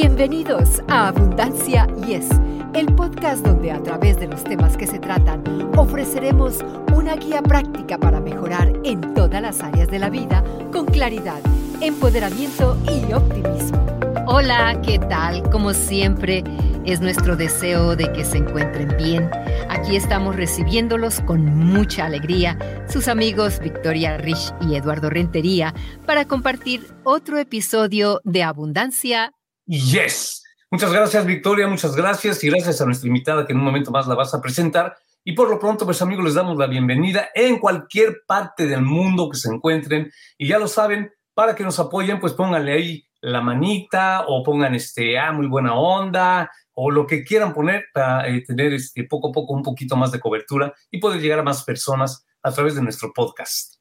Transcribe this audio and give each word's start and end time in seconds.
Bienvenidos 0.00 0.80
a 0.86 1.08
Abundancia 1.08 1.88
Yes, 2.06 2.28
el 2.72 2.86
podcast 2.94 3.44
donde 3.44 3.72
a 3.72 3.82
través 3.82 4.16
de 4.20 4.28
los 4.28 4.44
temas 4.44 4.76
que 4.76 4.86
se 4.86 5.00
tratan 5.00 5.42
ofreceremos 5.76 6.60
una 6.94 7.16
guía 7.16 7.42
práctica 7.42 7.98
para 7.98 8.20
mejorar 8.20 8.72
en 8.84 9.12
todas 9.14 9.42
las 9.42 9.60
áreas 9.60 9.88
de 9.88 9.98
la 9.98 10.08
vida 10.08 10.44
con 10.70 10.86
claridad, 10.86 11.40
empoderamiento 11.80 12.80
y 12.84 13.12
optimismo. 13.12 13.84
Hola, 14.28 14.80
¿qué 14.86 15.00
tal? 15.00 15.42
Como 15.50 15.74
siempre, 15.74 16.44
es 16.84 17.00
nuestro 17.00 17.34
deseo 17.34 17.96
de 17.96 18.12
que 18.12 18.24
se 18.24 18.38
encuentren 18.38 18.96
bien. 18.98 19.28
Aquí 19.68 19.96
estamos 19.96 20.36
recibiéndolos 20.36 21.20
con 21.22 21.44
mucha 21.44 22.06
alegría, 22.06 22.56
sus 22.88 23.08
amigos 23.08 23.58
Victoria 23.58 24.16
Rich 24.16 24.54
y 24.60 24.76
Eduardo 24.76 25.10
Rentería, 25.10 25.74
para 26.06 26.24
compartir 26.24 26.86
otro 27.02 27.36
episodio 27.38 28.20
de 28.22 28.44
Abundancia 28.44 29.32
Yes. 29.68 30.42
Muchas 30.70 30.90
gracias, 30.90 31.26
Victoria, 31.26 31.66
muchas 31.66 31.94
gracias 31.94 32.42
y 32.42 32.48
gracias 32.48 32.80
a 32.80 32.86
nuestra 32.86 33.06
invitada 33.06 33.46
que 33.46 33.52
en 33.52 33.58
un 33.58 33.64
momento 33.64 33.90
más 33.90 34.06
la 34.06 34.14
vas 34.14 34.32
a 34.32 34.40
presentar. 34.40 34.96
Y 35.22 35.32
por 35.32 35.50
lo 35.50 35.58
pronto, 35.58 35.84
pues 35.84 36.00
amigos, 36.00 36.24
les 36.24 36.34
damos 36.34 36.56
la 36.56 36.66
bienvenida 36.66 37.28
en 37.34 37.58
cualquier 37.58 38.22
parte 38.26 38.66
del 38.66 38.80
mundo 38.80 39.28
que 39.28 39.36
se 39.36 39.52
encuentren. 39.52 40.10
Y 40.38 40.48
ya 40.48 40.58
lo 40.58 40.68
saben, 40.68 41.12
para 41.34 41.54
que 41.54 41.64
nos 41.64 41.78
apoyen, 41.78 42.18
pues 42.18 42.32
pónganle 42.32 42.72
ahí 42.72 43.04
la 43.20 43.42
manita 43.42 44.24
o 44.26 44.42
pongan 44.42 44.74
este, 44.74 45.18
ah, 45.18 45.32
muy 45.32 45.46
buena 45.46 45.74
onda 45.74 46.50
o 46.72 46.90
lo 46.90 47.06
que 47.06 47.22
quieran 47.24 47.52
poner 47.52 47.84
para 47.92 48.26
eh, 48.26 48.42
tener 48.46 48.72
este, 48.72 49.04
poco 49.04 49.28
a 49.28 49.32
poco 49.32 49.52
un 49.52 49.62
poquito 49.62 49.96
más 49.96 50.12
de 50.12 50.20
cobertura 50.20 50.72
y 50.90 50.98
poder 50.98 51.20
llegar 51.20 51.40
a 51.40 51.42
más 51.42 51.62
personas 51.62 52.24
a 52.42 52.52
través 52.52 52.74
de 52.74 52.82
nuestro 52.82 53.12
podcast. 53.12 53.77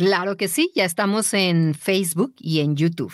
Claro 0.00 0.38
que 0.38 0.48
sí, 0.48 0.72
ya 0.74 0.86
estamos 0.86 1.34
en 1.34 1.74
Facebook 1.74 2.34
y 2.38 2.60
en 2.60 2.74
YouTube. 2.74 3.12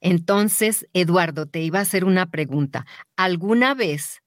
Entonces, 0.00 0.84
Eduardo, 0.92 1.46
te 1.46 1.60
iba 1.60 1.78
a 1.78 1.82
hacer 1.82 2.04
una 2.04 2.26
pregunta. 2.26 2.86
¿Alguna 3.16 3.72
vez 3.72 4.20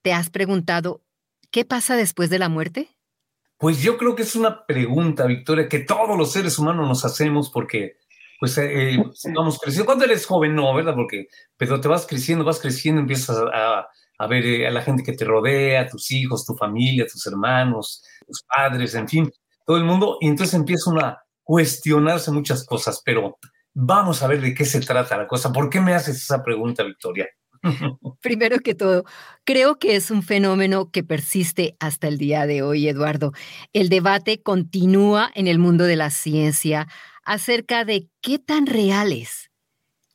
te 0.00 0.14
has 0.14 0.30
preguntado 0.30 1.02
qué 1.50 1.66
pasa 1.66 1.94
después 1.94 2.30
de 2.30 2.38
la 2.38 2.48
muerte? 2.48 2.88
Pues 3.58 3.82
yo 3.82 3.98
creo 3.98 4.16
que 4.16 4.22
es 4.22 4.34
una 4.34 4.64
pregunta, 4.64 5.26
Victoria, 5.26 5.68
que 5.68 5.80
todos 5.80 6.16
los 6.16 6.32
seres 6.32 6.58
humanos 6.58 6.88
nos 6.88 7.04
hacemos 7.04 7.50
porque, 7.50 7.98
pues, 8.40 8.56
eh, 8.56 8.94
eh, 8.94 9.04
vamos 9.34 9.58
creciendo. 9.58 9.84
Cuando 9.84 10.06
eres 10.06 10.24
joven, 10.24 10.54
no, 10.54 10.74
¿verdad? 10.74 10.94
Porque, 10.94 11.26
pero 11.58 11.78
te 11.82 11.88
vas 11.88 12.06
creciendo, 12.06 12.46
vas 12.46 12.60
creciendo, 12.60 13.02
empiezas 13.02 13.36
a, 13.52 13.86
a 14.18 14.26
ver 14.26 14.46
eh, 14.46 14.66
a 14.66 14.70
la 14.70 14.80
gente 14.80 15.02
que 15.02 15.12
te 15.12 15.26
rodea, 15.26 15.86
tus 15.86 16.10
hijos, 16.12 16.46
tu 16.46 16.54
familia, 16.54 17.04
tus 17.06 17.26
hermanos, 17.26 18.02
tus 18.26 18.42
padres, 18.42 18.94
en 18.94 19.06
fin 19.06 19.30
todo 19.66 19.76
el 19.76 19.84
mundo, 19.84 20.16
y 20.20 20.28
entonces 20.28 20.54
empieza 20.54 20.90
uno 20.90 21.00
a 21.00 21.25
cuestionarse 21.46 22.32
muchas 22.32 22.66
cosas, 22.66 23.00
pero 23.04 23.38
vamos 23.72 24.20
a 24.20 24.26
ver 24.26 24.40
de 24.40 24.52
qué 24.52 24.64
se 24.64 24.80
trata 24.80 25.16
la 25.16 25.28
cosa. 25.28 25.52
¿Por 25.52 25.70
qué 25.70 25.80
me 25.80 25.94
haces 25.94 26.16
esa 26.16 26.42
pregunta, 26.42 26.82
Victoria? 26.82 27.28
Primero 28.20 28.58
que 28.58 28.74
todo, 28.74 29.04
creo 29.44 29.78
que 29.78 29.94
es 29.94 30.10
un 30.10 30.24
fenómeno 30.24 30.90
que 30.90 31.04
persiste 31.04 31.76
hasta 31.78 32.08
el 32.08 32.18
día 32.18 32.46
de 32.46 32.62
hoy, 32.62 32.88
Eduardo. 32.88 33.32
El 33.72 33.88
debate 33.90 34.42
continúa 34.42 35.30
en 35.36 35.46
el 35.46 35.60
mundo 35.60 35.84
de 35.84 35.94
la 35.94 36.10
ciencia 36.10 36.88
acerca 37.24 37.84
de 37.84 38.08
qué 38.20 38.40
tan 38.40 38.66
reales 38.66 39.52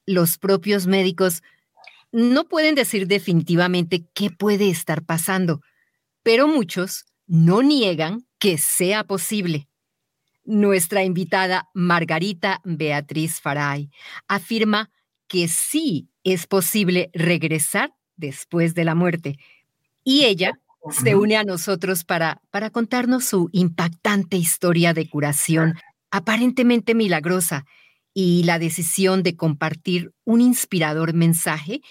los 0.05 0.37
propios 0.37 0.85
médicos 0.85 1.43
no 2.11 2.49
pueden 2.49 2.75
decir 2.75 3.07
definitivamente 3.07 4.05
qué 4.13 4.31
puede 4.31 4.69
estar 4.69 5.05
pasando, 5.05 5.61
pero 6.23 6.45
muchos 6.49 7.05
no 7.25 7.61
niegan 7.61 8.27
que 8.37 8.57
sea 8.57 9.05
posible. 9.05 9.69
Nuestra 10.43 11.03
invitada 11.03 11.69
Margarita 11.73 12.61
Beatriz 12.63 13.39
Faray 13.39 13.89
afirma 14.27 14.89
que 15.27 15.47
sí 15.47 16.09
es 16.23 16.47
posible 16.47 17.09
regresar 17.13 17.93
después 18.15 18.73
de 18.73 18.85
la 18.85 18.95
muerte. 18.95 19.37
Y 20.03 20.25
ella 20.25 20.59
se 20.89 21.15
une 21.15 21.37
a 21.37 21.43
nosotros 21.43 22.03
para, 22.03 22.41
para 22.49 22.69
contarnos 22.69 23.25
su 23.25 23.49
impactante 23.51 24.37
historia 24.37 24.93
de 24.93 25.07
curación, 25.07 25.75
aparentemente 26.09 26.95
milagrosa, 26.95 27.65
y 28.13 28.43
la 28.43 28.59
decisión 28.59 29.23
de 29.23 29.35
compartir 29.35 30.11
un 30.25 30.41
inspirador 30.41 31.13
mensaje 31.13 31.81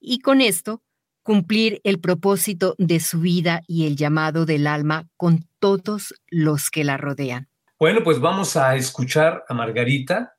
y 0.00 0.18
con 0.18 0.40
esto 0.40 0.82
cumplir 1.22 1.80
el 1.84 2.00
propósito 2.00 2.74
de 2.78 3.00
su 3.00 3.20
vida 3.20 3.62
y 3.66 3.86
el 3.86 3.96
llamado 3.96 4.46
del 4.46 4.66
alma 4.66 5.08
con 5.16 5.46
todos 5.58 6.14
los 6.28 6.70
que 6.70 6.84
la 6.84 6.96
rodean. 6.96 7.49
Bueno, 7.80 8.04
pues 8.04 8.20
vamos 8.20 8.58
a 8.58 8.76
escuchar 8.76 9.42
a 9.48 9.54
Margarita. 9.54 10.34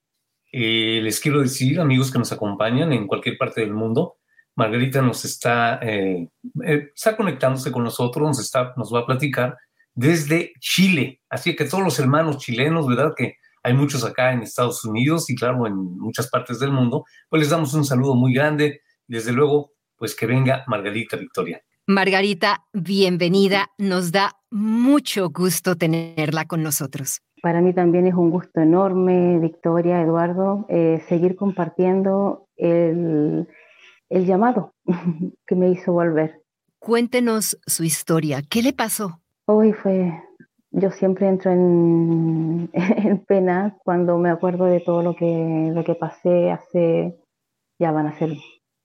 Eh, 0.52 1.00
les 1.02 1.20
quiero 1.20 1.42
decir, 1.42 1.80
amigos 1.80 2.12
que 2.12 2.20
nos 2.20 2.32
acompañan 2.32 2.94
en 2.94 3.08
cualquier 3.08 3.36
parte 3.36 3.62
del 3.62 3.74
mundo, 3.74 4.18
Margarita 4.56 5.02
nos 5.02 5.26
está, 5.26 5.80
eh, 5.82 6.30
eh, 6.64 6.90
está 6.94 7.18
conectándose 7.18 7.72
con 7.72 7.84
nosotros, 7.84 8.28
nos, 8.28 8.40
está, 8.40 8.76
nos 8.78 8.94
va 8.94 9.00
a 9.00 9.06
platicar 9.08 9.58
desde 9.96 10.54
Chile. 10.60 11.24
Así 11.32 11.56
que 11.56 11.66
todos 11.66 11.84
los 11.84 11.98
hermanos 11.98 12.38
chilenos, 12.38 12.86
¿verdad? 12.88 13.14
Que 13.18 13.38
hay 13.64 13.74
muchos 13.74 14.06
acá 14.06 14.34
en 14.34 14.44
Estados 14.44 14.86
Unidos 14.86 15.28
y 15.32 15.36
claro, 15.36 15.66
en 15.66 15.98
muchas 15.98 16.30
partes 16.30 16.60
del 16.60 16.72
mundo, 16.72 17.06
pues 17.28 17.40
les 17.40 17.50
damos 17.50 17.74
un 17.74 17.86
saludo 17.86 18.14
muy 18.14 18.36
grande. 18.36 18.82
Desde 19.08 19.32
luego, 19.32 19.74
pues 19.96 20.14
que 20.14 20.28
venga 20.28 20.64
Margarita 20.68 21.18
Victoria. 21.18 21.60
Margarita, 21.88 22.66
bienvenida. 22.72 23.72
Nos 23.80 24.12
da 24.12 24.38
mucho 24.52 25.30
gusto 25.30 25.76
tenerla 25.76 26.46
con 26.46 26.62
nosotros. 26.62 27.22
Para 27.42 27.62
mí 27.62 27.74
también 27.74 28.06
es 28.08 28.14
un 28.14 28.30
gusto 28.30 28.62
enorme, 28.62 29.40
Victoria, 29.40 30.02
Eduardo, 30.02 30.66
eh, 30.70 31.02
seguir 31.08 31.36
compartiendo 31.36 32.48
el, 32.56 33.48
el 34.10 34.26
llamado 34.26 34.74
que 35.48 35.56
me 35.56 35.70
hizo 35.70 35.92
volver. 35.94 36.42
Cuéntenos 36.78 37.60
su 37.66 37.84
historia. 37.84 38.42
¿Qué 38.48 38.62
le 38.62 38.74
pasó? 38.74 39.22
Hoy 39.46 39.74
fue, 39.74 40.12
yo 40.72 40.92
siempre 40.92 41.28
entro 41.28 41.52
en, 41.52 42.70
en, 42.74 43.20
pena 43.26 43.78
cuando 43.84 44.18
me 44.18 44.30
acuerdo 44.30 44.66
de 44.66 44.80
todo 44.80 45.02
lo 45.02 45.16
que, 45.16 45.72
lo 45.74 45.84
que 45.84 45.96
pasé 45.96 46.52
hace, 46.52 47.20
ya 47.80 47.92
van 47.92 48.08
a 48.08 48.18
ser 48.18 48.32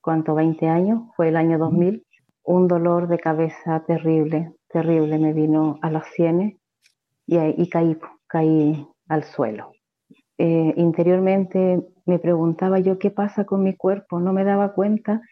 ¿cuánto? 0.07 0.37
20 0.37 0.69
años, 0.69 1.03
fue 1.17 1.29
el 1.29 1.37
año 1.37 1.59
2000, 1.59 2.07
un 2.45 2.69
dolor 2.69 3.09
de 3.09 3.19
cabeza 3.19 3.83
terrible, 3.87 4.55
terrible 4.69 5.19
me 5.19 5.33
vino 5.33 5.79
a 5.83 5.91
las 5.91 6.07
sienes 6.15 6.55
y, 7.27 7.37
y 7.39 7.69
caí, 7.69 7.99
caí 8.37 8.87
al 9.09 9.25
suelo. 9.25 9.73
Eh, 10.37 10.75
interiormente 10.77 11.83
me 12.05 12.19
preguntaba 12.19 12.79
yo 12.81 12.99
qué 12.99 13.11
pasa 13.11 13.47
con 13.47 13.63
mi 13.63 13.75
cuerpo, 13.75 14.21
no 14.21 14.35
me 14.35 14.45
daba 14.45 14.75
cuenta 14.75 15.23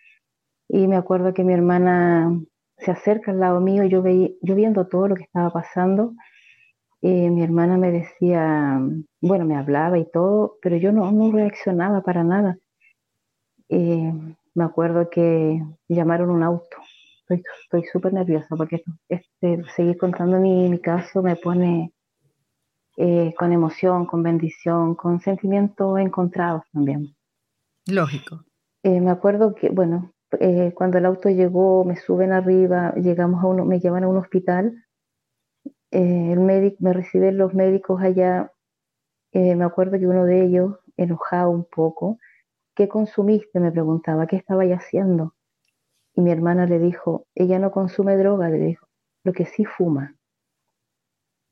y 0.68 0.88
me 0.88 0.96
acuerdo 0.96 1.34
que 1.34 1.44
mi 1.44 1.52
hermana 1.52 2.40
se 2.78 2.90
acerca 2.90 3.30
al 3.30 3.40
lado 3.40 3.60
mío, 3.60 3.84
yo, 3.84 4.02
yo 4.40 4.54
viendo 4.54 4.86
todo 4.86 5.08
lo 5.08 5.16
que 5.16 5.24
estaba 5.24 5.50
pasando, 5.50 6.14
mi 7.02 7.42
hermana 7.42 7.76
me 7.76 7.92
decía, 7.92 8.80
bueno, 9.20 9.44
me 9.44 9.56
hablaba 9.56 9.98
y 9.98 10.10
todo, 10.10 10.56
pero 10.62 10.76
yo 10.78 10.90
no, 10.90 11.12
no 11.12 11.30
reaccionaba 11.30 12.00
para 12.00 12.24
nada. 12.24 12.56
Me 13.68 14.64
acuerdo 14.64 15.10
que 15.10 15.62
llamaron 15.86 16.30
un 16.30 16.42
auto. 16.42 16.78
Estoy 17.28 17.84
súper 17.92 18.14
nerviosa 18.14 18.56
porque 18.56 18.82
este, 19.10 19.62
seguir 19.76 19.98
contando 19.98 20.38
mi, 20.38 20.70
mi 20.70 20.78
caso 20.78 21.22
me 21.22 21.36
pone 21.36 21.93
eh, 22.96 23.34
con 23.36 23.52
emoción, 23.52 24.06
con 24.06 24.22
bendición, 24.22 24.94
con 24.94 25.20
sentimientos 25.20 25.98
encontrados 25.98 26.62
también. 26.72 27.14
Lógico. 27.86 28.44
Eh, 28.82 29.00
me 29.00 29.10
acuerdo 29.10 29.54
que, 29.54 29.70
bueno, 29.70 30.12
eh, 30.38 30.72
cuando 30.74 30.98
el 30.98 31.06
auto 31.06 31.28
llegó, 31.28 31.84
me 31.84 31.96
suben 31.96 32.32
arriba, 32.32 32.94
llegamos 32.94 33.42
a 33.42 33.48
uno, 33.48 33.64
me 33.64 33.80
llevan 33.80 34.04
a 34.04 34.08
un 34.08 34.18
hospital. 34.18 34.84
el 35.90 36.40
médico, 36.40 36.76
me 36.80 36.92
reciben 36.92 37.38
los 37.38 37.54
médicos 37.54 38.00
allá. 38.00 38.52
me 39.32 39.64
acuerdo 39.64 39.98
que 39.98 40.06
uno 40.06 40.24
de 40.24 40.44
ellos, 40.44 40.76
enojado 40.96 41.50
un 41.50 41.64
poco, 41.64 42.18
¿qué 42.74 42.88
consumiste? 42.88 43.60
Me 43.60 43.72
preguntaba, 43.72 44.26
¿qué 44.26 44.36
estaba 44.36 44.62
haciendo? 44.64 45.34
Y 46.14 46.20
mi 46.20 46.30
hermana 46.30 46.66
le 46.66 46.78
dijo, 46.78 47.26
ella 47.34 47.58
no 47.58 47.70
consume 47.70 48.16
droga, 48.16 48.48
le 48.48 48.58
dijo, 48.58 48.86
lo 49.24 49.32
que 49.32 49.46
sí 49.46 49.64
fuma. 49.64 50.16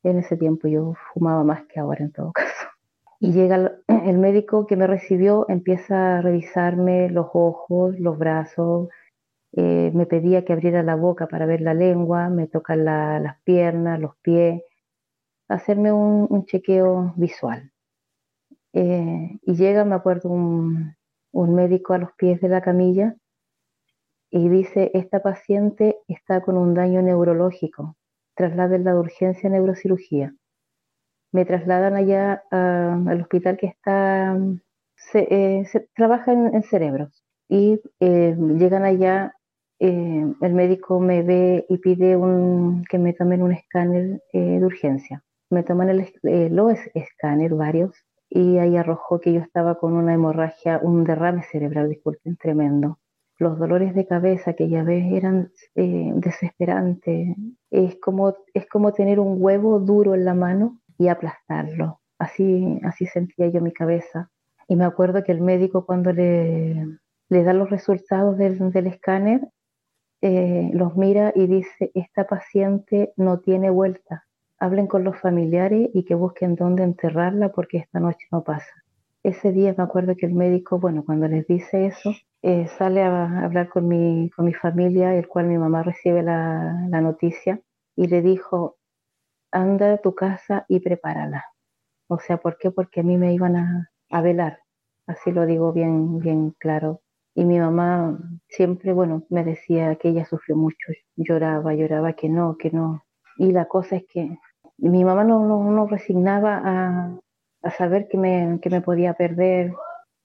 En 0.03 0.19
ese 0.19 0.37
tiempo 0.37 0.67
yo 0.67 0.93
fumaba 1.13 1.43
más 1.43 1.65
que 1.65 1.79
ahora 1.79 2.03
en 2.03 2.11
todo 2.11 2.31
caso. 2.33 2.67
Y 3.19 3.31
llega 3.31 3.71
el, 3.87 4.17
médico 4.17 4.67
que 4.67 4.75
me 4.75 4.87
recibió, 4.87 5.45
empieza 5.49 6.17
a 6.17 6.21
revisarme 6.21 7.09
los 7.09 7.27
ojos, 7.33 7.97
los 7.99 8.17
brazos, 8.17 8.89
eh, 9.53 9.91
me 9.93 10.05
pedía 10.05 10.45
que 10.45 10.53
abriera 10.53 10.83
la 10.83 10.95
boca 10.95 11.27
para 11.27 11.45
ver 11.45 11.61
la 11.61 11.73
lengua, 11.73 12.29
me 12.29 12.47
toca 12.47 12.75
las 12.75 13.39
piernas, 13.43 13.99
los 13.99 14.15
pies, 14.17 14.63
hacerme 15.47 15.91
un, 15.91 16.45
chequeo 16.45 17.13
visual. 17.15 17.71
Eh, 18.73 19.39
y 19.41 19.55
llega, 19.55 19.85
me 19.85 19.95
acuerdo, 19.95 20.29
un, 20.29 20.95
un 21.31 21.55
médico 21.55 21.93
a 21.93 21.97
los 21.97 22.11
pies 22.13 22.41
de 22.41 22.49
la 22.49 22.61
camilla 22.61 23.15
y 24.31 24.49
dice, 24.49 24.89
esta 24.93 25.21
paciente 25.21 25.99
está 26.07 26.41
con 26.41 26.57
un 26.57 26.73
daño 26.73 27.01
neurológico, 27.01 27.95
trasladen 28.35 28.83
la 28.83 28.93
de 28.93 28.99
urgencia 28.99 29.49
a 29.49 29.53
neurocirugía. 29.53 30.33
Me 31.31 31.45
trasladan 31.45 31.95
allá 31.95 32.43
al 32.51 33.21
hospital 33.21 33.57
que 33.57 33.67
está, 33.67 34.37
se, 34.95 35.27
eh, 35.29 35.65
trabaja 35.95 36.31
en, 36.31 36.63
cerebros. 36.63 37.23
y 37.49 37.79
eh, 37.99 38.35
llegan 38.57 38.83
allá, 38.83 39.35
eh, 39.79 40.25
el 40.41 40.53
médico 40.53 40.99
me 40.99 41.23
ve 41.23 41.65
y 41.69 41.77
pide 41.79 42.15
un, 42.15 42.83
que 42.89 42.97
me 42.99 43.13
tomen 43.13 43.43
un 43.43 43.51
escáner 43.51 44.21
de 44.31 44.65
urgencia. 44.65 45.23
Me 45.49 45.63
toman 45.63 45.89
el, 45.89 46.07
los 46.55 46.79
escáner, 46.93 47.53
varios, 47.55 47.95
y 48.29 48.57
ahí 48.57 48.77
arrojó 48.77 49.19
que 49.19 49.33
yo 49.33 49.41
estaba 49.41 49.79
con 49.79 49.93
una 49.93 50.13
hemorragia, 50.13 50.79
un 50.81 51.03
derrame 51.03 51.43
cerebral, 51.43 51.89
disculpen, 51.89 52.37
tremendo. 52.37 52.97
Los 53.43 53.59
dolores 53.59 53.93
de 53.93 54.07
cabeza 54.07 54.53
que 54.53 54.69
ya 54.69 54.83
ves 54.83 55.11
eran 55.11 55.51
desesperantes. 55.75 57.35
Es 57.69 57.97
como, 57.99 58.35
es 58.53 58.67
como 58.69 58.93
tener 58.93 59.19
un 59.19 59.35
huevo 59.37 59.79
duro 59.79 60.15
en 60.15 60.23
la 60.23 60.33
mano 60.33 60.79
y 60.97 61.09
aplastarlo. 61.09 61.99
Así, 62.17 62.79
así 62.83 63.05
sentía 63.05 63.49
yo 63.49 63.59
mi 63.59 63.73
cabeza. 63.73 64.29
Y 64.67 64.77
me 64.77 64.85
acuerdo 64.85 65.23
que 65.23 65.33
el 65.33 65.41
médico 65.41 65.85
cuando 65.85 66.13
le, 66.13 66.87
le 67.29 67.43
da 67.43 67.53
los 67.53 67.69
resultados 67.69 68.37
del, 68.37 68.71
del 68.71 68.87
escáner, 68.87 69.49
eh, 70.21 70.69
los 70.73 70.95
mira 70.95 71.33
y 71.35 71.47
dice, 71.47 71.91
esta 71.95 72.25
paciente 72.25 73.11
no 73.17 73.39
tiene 73.39 73.69
vuelta. 73.69 74.25
Hablen 74.57 74.87
con 74.87 75.03
los 75.03 75.19
familiares 75.19 75.89
y 75.93 76.05
que 76.05 76.15
busquen 76.15 76.55
dónde 76.55 76.83
enterrarla 76.83 77.51
porque 77.51 77.79
esta 77.79 77.99
noche 77.99 78.25
no 78.31 78.41
pasa. 78.41 78.71
Ese 79.21 79.51
día 79.51 79.75
me 79.77 79.83
acuerdo 79.83 80.15
que 80.15 80.25
el 80.25 80.33
médico, 80.33 80.79
bueno, 80.79 81.03
cuando 81.03 81.27
les 81.27 81.45
dice 81.45 81.87
eso, 81.87 82.11
eh, 82.43 82.67
sale 82.77 83.01
a 83.03 83.45
hablar 83.45 83.69
con 83.69 83.87
mi, 83.87 84.29
con 84.31 84.45
mi 84.45 84.53
familia, 84.53 85.15
el 85.15 85.27
cual 85.29 85.47
mi 85.47 85.57
mamá 85.57 85.81
recibe 85.81 86.23
la, 86.23 86.87
la 86.89 87.01
noticia, 87.01 87.61
y 87.95 88.07
le 88.07 88.21
dijo, 88.21 88.77
anda 89.51 89.93
a 89.93 89.97
tu 89.99 90.13
casa 90.13 90.65
y 90.67 90.81
prepárala. 90.81 91.45
O 92.09 92.19
sea, 92.19 92.37
¿por 92.37 92.57
qué? 92.57 92.69
Porque 92.71 92.99
a 92.99 93.03
mí 93.03 93.17
me 93.17 93.33
iban 93.33 93.55
a, 93.55 93.91
a 94.09 94.21
velar, 94.21 94.59
así 95.07 95.31
lo 95.31 95.45
digo 95.45 95.71
bien, 95.71 96.19
bien 96.19 96.53
claro. 96.59 97.01
Y 97.33 97.45
mi 97.45 97.59
mamá 97.59 98.19
siempre, 98.49 98.93
bueno, 98.93 99.23
me 99.29 99.43
decía 99.45 99.95
que 99.95 100.09
ella 100.09 100.25
sufrió 100.25 100.57
mucho, 100.57 100.91
lloraba, 101.15 101.73
lloraba, 101.73 102.13
que 102.13 102.29
no, 102.29 102.57
que 102.57 102.71
no. 102.71 103.03
Y 103.37 103.53
la 103.53 103.65
cosa 103.65 103.95
es 103.95 104.05
que 104.11 104.37
mi 104.77 105.05
mamá 105.05 105.23
no, 105.23 105.45
no, 105.45 105.87
resignaba 105.87 106.61
a, 106.63 107.17
a, 107.63 107.71
saber 107.71 108.07
que 108.09 108.17
me, 108.17 108.59
que 108.61 108.69
me 108.69 108.81
podía 108.81 109.13
perder 109.13 109.73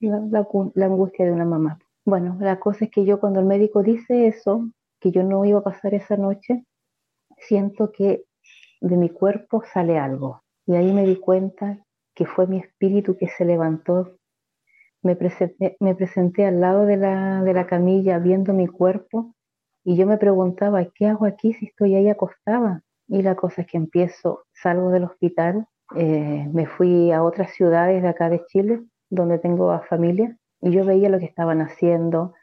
la 0.00 0.86
angustia 0.86 1.24
de 1.24 1.32
una 1.32 1.44
mamá. 1.44 1.78
Bueno, 2.08 2.38
la 2.40 2.58
cosa 2.58 2.86
es 2.86 2.90
que 2.90 3.04
yo 3.04 3.20
cuando 3.20 3.38
el 3.38 3.44
médico 3.44 3.82
dice 3.82 4.28
eso, 4.28 4.66
que 4.98 5.10
yo 5.10 5.22
no 5.24 5.44
iba 5.44 5.58
a 5.58 5.62
pasar 5.62 5.92
esa 5.92 6.16
noche, 6.16 6.64
siento 7.36 7.92
que 7.92 8.24
de 8.80 8.96
mi 8.96 9.10
cuerpo 9.10 9.62
sale 9.74 9.98
algo. 9.98 10.42
Y 10.64 10.74
ahí 10.74 10.90
me 10.94 11.04
di 11.04 11.16
cuenta 11.16 11.84
que 12.14 12.24
fue 12.24 12.46
mi 12.46 12.60
espíritu 12.60 13.18
que 13.18 13.28
se 13.28 13.44
levantó. 13.44 14.16
Me 15.02 15.16
presenté, 15.16 15.76
me 15.80 15.94
presenté 15.94 16.46
al 16.46 16.62
lado 16.62 16.86
de 16.86 16.96
la, 16.96 17.42
de 17.42 17.52
la 17.52 17.66
camilla 17.66 18.18
viendo 18.18 18.54
mi 18.54 18.68
cuerpo 18.68 19.34
y 19.84 19.94
yo 19.98 20.06
me 20.06 20.16
preguntaba, 20.16 20.86
¿qué 20.86 21.08
hago 21.08 21.26
aquí 21.26 21.52
si 21.52 21.66
estoy 21.66 21.94
ahí 21.94 22.08
acostada? 22.08 22.84
Y 23.06 23.20
la 23.20 23.34
cosa 23.34 23.60
es 23.60 23.68
que 23.68 23.76
empiezo, 23.76 24.46
salgo 24.54 24.88
del 24.88 25.04
hospital, 25.04 25.66
eh, 25.94 26.48
me 26.54 26.64
fui 26.64 27.12
a 27.12 27.22
otras 27.22 27.52
ciudades 27.52 28.00
de 28.00 28.08
acá 28.08 28.30
de 28.30 28.46
Chile, 28.46 28.80
donde 29.10 29.38
tengo 29.38 29.72
a 29.72 29.80
familia, 29.80 30.38
y 30.60 30.70
yo 30.70 30.84
veía 30.84 31.08
lo 31.08 31.18
que 31.18 31.26
estaban 31.26 31.60
haciendo, 31.60 32.34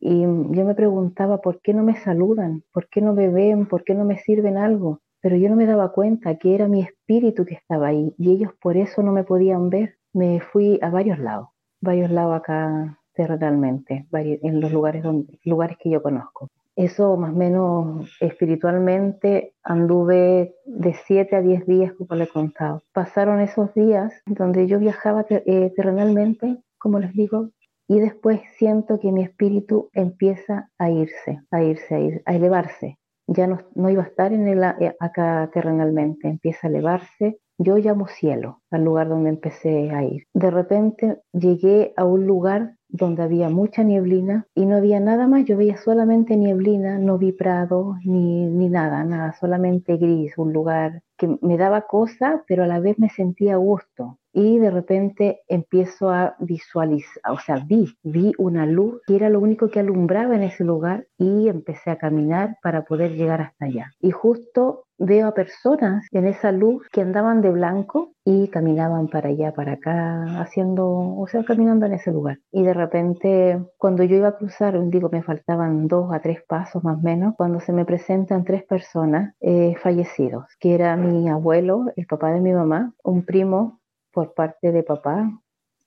y 0.00 0.22
yo 0.22 0.64
me 0.64 0.74
preguntaba, 0.74 1.40
¿por 1.40 1.60
qué 1.60 1.74
no 1.74 1.82
me 1.82 1.96
saludan? 1.96 2.62
¿Por 2.72 2.88
qué 2.88 3.00
no 3.00 3.14
me 3.14 3.28
ven? 3.28 3.66
¿Por 3.66 3.82
qué 3.82 3.94
no 3.94 4.04
me 4.04 4.18
sirven 4.18 4.56
algo? 4.56 5.00
pero 5.20 5.36
yo 5.36 5.48
no 5.48 5.56
me 5.56 5.66
daba 5.66 5.92
cuenta 5.92 6.36
que 6.36 6.54
era 6.54 6.68
mi 6.68 6.82
espíritu 6.82 7.44
que 7.44 7.54
estaba 7.54 7.88
ahí 7.88 8.14
y 8.18 8.32
ellos 8.32 8.52
por 8.60 8.76
eso 8.76 9.02
no 9.02 9.12
me 9.12 9.24
podían 9.24 9.70
ver. 9.70 9.96
Me 10.12 10.40
fui 10.40 10.78
a 10.82 10.90
varios 10.90 11.18
lados, 11.18 11.48
varios 11.80 12.10
lados 12.10 12.36
acá 12.36 12.98
terrenalmente, 13.14 14.06
en 14.12 14.60
los 14.60 14.72
lugares, 14.72 15.02
donde, 15.02 15.38
lugares 15.44 15.76
que 15.78 15.90
yo 15.90 16.02
conozco. 16.02 16.48
Eso 16.76 17.16
más 17.16 17.32
o 17.32 17.36
menos 17.36 18.16
espiritualmente 18.20 19.54
anduve 19.64 20.54
de 20.64 20.94
7 21.06 21.34
a 21.34 21.42
10 21.42 21.66
días, 21.66 21.92
como 21.94 22.14
le 22.14 22.24
he 22.24 22.28
contado. 22.28 22.82
Pasaron 22.92 23.40
esos 23.40 23.74
días 23.74 24.12
donde 24.24 24.68
yo 24.68 24.78
viajaba 24.78 25.26
eh, 25.28 25.72
terrenalmente, 25.74 26.58
como 26.78 26.98
les 26.98 27.12
digo, 27.12 27.50
y 27.88 28.00
después 28.00 28.40
siento 28.56 28.98
que 29.00 29.12
mi 29.12 29.22
espíritu 29.22 29.90
empieza 29.92 30.70
a 30.78 30.90
irse, 30.90 31.40
a 31.50 31.62
irse, 31.62 31.94
a, 31.94 32.00
ir, 32.00 32.22
a 32.26 32.34
elevarse 32.34 32.98
ya 33.28 33.46
no, 33.46 33.90
iba 33.90 34.02
a 34.02 34.06
estar 34.06 34.32
en 34.32 34.48
el, 34.48 34.62
eh, 34.80 34.96
acá 34.98 35.48
terrenalmente, 35.52 36.28
empieza 36.28 36.66
a 36.66 36.70
elevarse. 36.70 37.38
Yo 37.58 37.76
llamo 37.76 38.06
cielo 38.06 38.62
al 38.70 38.84
lugar 38.84 39.08
donde 39.08 39.30
empecé 39.30 39.90
a 39.90 40.04
ir. 40.04 40.24
De 40.32 40.50
repente 40.50 41.20
llegué 41.32 41.92
a 41.96 42.04
un 42.04 42.26
lugar 42.26 42.76
donde 42.88 43.22
había 43.22 43.50
mucha 43.50 43.82
nieblina 43.82 44.46
y 44.54 44.64
no 44.64 44.76
había 44.76 45.00
nada 45.00 45.26
más, 45.26 45.44
yo 45.44 45.56
veía 45.58 45.76
solamente 45.76 46.36
nieblina, 46.36 46.98
no 46.98 47.18
vi 47.18 47.32
prado 47.32 47.96
ni, 48.04 48.46
ni 48.46 48.70
nada, 48.70 49.04
nada, 49.04 49.34
solamente 49.38 49.96
gris, 49.98 50.38
un 50.38 50.52
lugar 50.52 51.02
que 51.18 51.36
me 51.42 51.58
daba 51.58 51.82
cosa, 51.82 52.44
pero 52.46 52.62
a 52.62 52.66
la 52.66 52.80
vez 52.80 52.98
me 52.98 53.10
sentía 53.10 53.56
gusto 53.56 54.18
y 54.32 54.58
de 54.58 54.70
repente 54.70 55.40
empiezo 55.48 56.10
a 56.10 56.36
visualizar, 56.38 57.32
o 57.32 57.38
sea, 57.38 57.64
vi, 57.66 57.94
vi 58.02 58.32
una 58.38 58.66
luz 58.66 59.00
que 59.06 59.16
era 59.16 59.30
lo 59.30 59.40
único 59.40 59.68
que 59.68 59.80
alumbraba 59.80 60.36
en 60.36 60.42
ese 60.42 60.64
lugar 60.64 61.06
y 61.16 61.48
empecé 61.48 61.90
a 61.90 61.98
caminar 61.98 62.56
para 62.62 62.84
poder 62.84 63.12
llegar 63.12 63.40
hasta 63.40 63.66
allá. 63.66 63.90
Y 64.00 64.10
justo 64.10 64.84
veo 64.98 65.28
a 65.28 65.34
personas 65.34 66.06
en 66.10 66.26
esa 66.26 66.52
luz 66.52 66.86
que 66.90 67.00
andaban 67.00 67.40
de 67.40 67.50
blanco 67.50 68.12
y 68.24 68.48
caminaban 68.48 69.08
para 69.08 69.30
allá, 69.30 69.52
para 69.52 69.72
acá, 69.72 70.40
haciendo, 70.40 70.86
o 70.88 71.26
sea, 71.28 71.44
caminando 71.44 71.86
en 71.86 71.94
ese 71.94 72.10
lugar. 72.10 72.38
Y 72.52 72.62
de 72.62 72.74
repente, 72.74 73.64
cuando 73.78 74.02
yo 74.02 74.16
iba 74.16 74.28
a 74.28 74.36
cruzar, 74.36 74.78
digo, 74.90 75.08
me 75.10 75.22
faltaban 75.22 75.88
dos 75.88 76.12
a 76.12 76.20
tres 76.20 76.42
pasos 76.46 76.84
más 76.84 76.98
o 76.98 77.00
menos, 77.00 77.34
cuando 77.36 77.60
se 77.60 77.72
me 77.72 77.84
presentan 77.84 78.44
tres 78.44 78.64
personas 78.64 79.34
eh, 79.40 79.74
fallecidos, 79.82 80.44
que 80.60 80.74
era 80.74 80.96
mi 80.96 81.28
abuelo, 81.28 81.86
el 81.96 82.06
papá 82.06 82.32
de 82.32 82.40
mi 82.40 82.52
mamá, 82.52 82.92
un 83.02 83.24
primo 83.24 83.77
por 84.12 84.34
parte 84.34 84.72
de 84.72 84.82
papá 84.82 85.30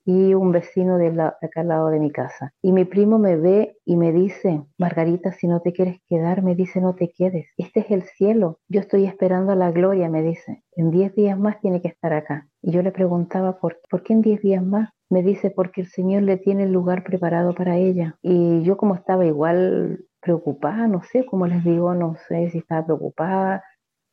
y 0.05 0.33
un 0.33 0.51
vecino 0.51 0.97
de, 0.97 1.07
acá 1.07 1.61
al 1.61 1.67
lado 1.67 1.89
de 1.89 1.99
mi 1.99 2.11
casa. 2.11 2.53
Y 2.61 2.71
mi 2.71 2.85
primo 2.85 3.19
me 3.19 3.35
ve 3.35 3.77
y 3.85 3.97
me 3.97 4.11
dice, 4.11 4.63
Margarita, 4.77 5.31
si 5.31 5.47
no 5.47 5.61
te 5.61 5.73
quieres 5.73 5.99
quedar, 6.07 6.41
me 6.41 6.55
dice, 6.55 6.81
no 6.81 6.95
te 6.95 7.11
quedes. 7.11 7.47
Este 7.57 7.81
es 7.81 7.91
el 7.91 8.03
cielo. 8.03 8.59
Yo 8.67 8.79
estoy 8.79 9.05
esperando 9.05 9.55
la 9.55 9.71
gloria, 9.71 10.09
me 10.09 10.23
dice. 10.23 10.63
En 10.75 10.91
diez 10.91 11.13
días 11.15 11.37
más 11.37 11.59
tiene 11.61 11.81
que 11.81 11.89
estar 11.89 12.13
acá. 12.13 12.47
Y 12.61 12.71
yo 12.71 12.81
le 12.81 12.91
preguntaba, 12.91 13.59
¿por, 13.59 13.79
¿por 13.89 14.03
qué 14.03 14.13
en 14.13 14.21
diez 14.21 14.41
días 14.41 14.63
más? 14.63 14.89
Me 15.09 15.23
dice, 15.23 15.51
porque 15.51 15.81
el 15.81 15.87
Señor 15.87 16.23
le 16.23 16.37
tiene 16.37 16.63
el 16.63 16.71
lugar 16.71 17.03
preparado 17.03 17.53
para 17.53 17.77
ella. 17.77 18.15
Y 18.21 18.63
yo 18.63 18.77
como 18.77 18.95
estaba 18.95 19.25
igual 19.25 20.05
preocupada, 20.21 20.87
no 20.87 21.01
sé 21.03 21.25
cómo 21.25 21.47
les 21.47 21.63
digo, 21.63 21.93
no 21.95 22.15
sé 22.27 22.49
si 22.51 22.59
estaba 22.59 22.85
preocupada, 22.85 23.63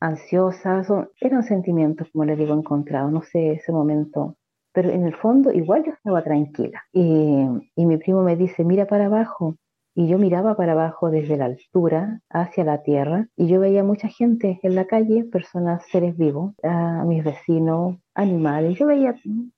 ansiosa, 0.00 0.84
son, 0.84 1.08
eran 1.20 1.42
sentimientos, 1.42 2.08
como 2.12 2.24
les 2.24 2.38
digo, 2.38 2.54
encontrados, 2.54 3.12
no 3.12 3.22
sé, 3.22 3.52
ese 3.52 3.72
momento. 3.72 4.36
Pero 4.72 4.90
en 4.90 5.04
el 5.04 5.14
fondo 5.14 5.52
igual 5.52 5.84
yo 5.84 5.92
estaba 5.92 6.22
tranquila. 6.22 6.82
Y, 6.92 7.46
y 7.74 7.86
mi 7.86 7.96
primo 7.96 8.22
me 8.22 8.36
dice, 8.36 8.64
mira 8.64 8.86
para 8.86 9.06
abajo. 9.06 9.56
Y 9.94 10.06
yo 10.06 10.16
miraba 10.16 10.56
para 10.56 10.72
abajo 10.72 11.10
desde 11.10 11.36
la 11.36 11.46
altura 11.46 12.20
hacia 12.30 12.62
la 12.62 12.84
tierra 12.84 13.26
y 13.36 13.48
yo 13.48 13.58
veía 13.58 13.82
mucha 13.82 14.06
gente 14.06 14.60
en 14.62 14.76
la 14.76 14.84
calle, 14.84 15.24
personas, 15.24 15.82
seres 15.90 16.16
vivos, 16.16 16.54
a 16.62 17.02
mis 17.04 17.24
vecinos, 17.24 17.96
animales. 18.14 18.78
Yo 18.78 18.86
veía 18.86 19.16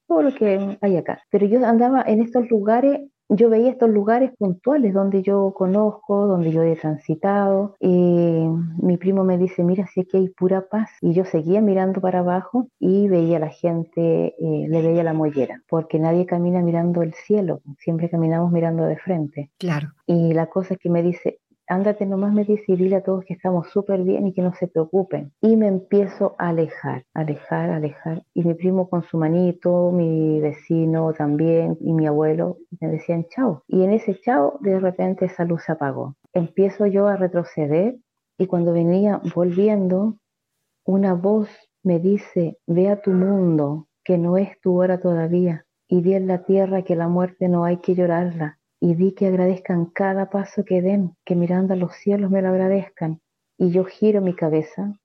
todo 0.09 0.23
lo 0.23 0.35
que 0.35 0.78
hay 0.80 0.97
acá. 0.97 1.20
Pero 1.30 1.47
yo 1.47 1.62
andaba 1.66 2.02
en 2.06 2.23
estos 2.23 2.49
lugares 2.49 3.00
yo 3.30 3.49
veía 3.49 3.70
estos 3.70 3.90
lugares 3.90 4.32
puntuales 4.38 4.92
donde 4.92 5.22
yo 5.22 5.52
conozco, 5.56 6.26
donde 6.26 6.52
yo 6.52 6.62
he 6.62 6.76
transitado. 6.76 7.76
Y 7.80 8.46
mi 8.82 8.96
primo 8.96 9.25
me 9.25 9.38
dice, 9.38 9.64
mira, 9.64 9.87
si 9.87 10.00
aquí 10.00 10.16
hay 10.16 10.28
pura 10.28 10.68
paz. 10.68 10.90
Y 11.00 11.12
yo 11.12 11.25
seguía 11.25 11.60
mirando 11.60 12.00
para 12.00 12.20
abajo 12.20 12.68
y 12.78 13.08
veía 13.08 13.37
a 13.37 13.40
la 13.40 13.49
gente, 13.50 14.34
eh, 14.38 14.66
le 14.68 14.82
veía 14.82 15.02
la 15.02 15.12
mollera, 15.12 15.62
porque 15.68 15.99
nadie 15.99 16.26
camina 16.26 16.60
mirando 16.62 17.02
el 17.02 17.14
cielo, 17.14 17.62
siempre 17.78 18.10
caminamos 18.10 18.50
mirando 18.52 18.84
de 18.84 18.96
frente. 18.96 19.50
Claro. 19.58 19.92
Y 20.06 20.32
la 20.32 20.46
cosa 20.46 20.75
es 20.75 20.80
que 20.80 20.90
me 20.90 21.02
dice, 21.02 21.39
ándate 21.70 22.04
nomás, 22.04 22.34
me 22.34 22.44
dice, 22.44 22.76
dile 22.76 22.96
a 22.96 23.02
todos 23.02 23.24
que 23.24 23.34
estamos 23.34 23.70
súper 23.70 24.02
bien 24.02 24.26
y 24.26 24.34
que 24.34 24.42
no 24.42 24.52
se 24.54 24.66
preocupen. 24.66 25.32
Y 25.40 25.56
me 25.56 25.68
empiezo 25.68 26.34
a 26.36 26.48
alejar, 26.48 27.06
alejar, 27.14 27.70
alejar. 27.70 28.24
Y 28.34 28.42
mi 28.42 28.54
primo 28.54 28.90
con 28.90 29.04
su 29.04 29.16
manito, 29.16 29.92
mi 29.92 30.40
vecino 30.40 31.12
también, 31.12 31.78
y 31.80 31.92
mi 31.92 32.06
abuelo, 32.06 32.58
me 32.80 32.88
decían 32.88 33.24
chao. 33.30 33.62
Y 33.68 33.84
en 33.84 33.92
ese 33.92 34.20
chao, 34.20 34.58
de 34.60 34.80
repente 34.80 35.26
esa 35.26 35.44
luz 35.44 35.62
se 35.64 35.72
apagó. 35.72 36.16
Empiezo 36.32 36.86
yo 36.86 37.06
a 37.06 37.16
retroceder 37.16 37.96
y 38.36 38.46
cuando 38.46 38.72
venía 38.72 39.20
volviendo, 39.34 40.16
una 40.84 41.14
voz 41.14 41.48
me 41.84 42.00
dice, 42.00 42.58
ve 42.66 42.88
a 42.88 43.00
tu 43.00 43.12
mundo, 43.12 43.86
que 44.02 44.18
no 44.18 44.36
es 44.36 44.60
tu 44.60 44.80
hora 44.80 44.98
todavía, 44.98 45.66
y 45.86 46.02
di 46.02 46.14
en 46.14 46.26
la 46.26 46.42
tierra 46.44 46.82
que 46.82 46.96
la 46.96 47.08
muerte 47.08 47.48
no 47.48 47.64
hay 47.64 47.78
que 47.78 47.94
llorarla 47.94 48.59
y 48.80 48.94
di 48.94 49.12
que 49.12 49.26
agradezcan 49.26 49.87
cada 49.87 50.30
paso 50.30 50.64
que 50.64 50.80
den, 50.80 51.14
que 51.25 51.37
mirando 51.37 51.75
a 51.75 51.76
los 51.76 51.94
cielos 51.94 52.30
me 52.30 52.40
lo 52.40 52.49
agradezcan. 52.49 53.20
Y 53.58 53.70
yo 53.72 53.84
giro 53.84 54.22
mi 54.22 54.34
cabeza 54.34 54.99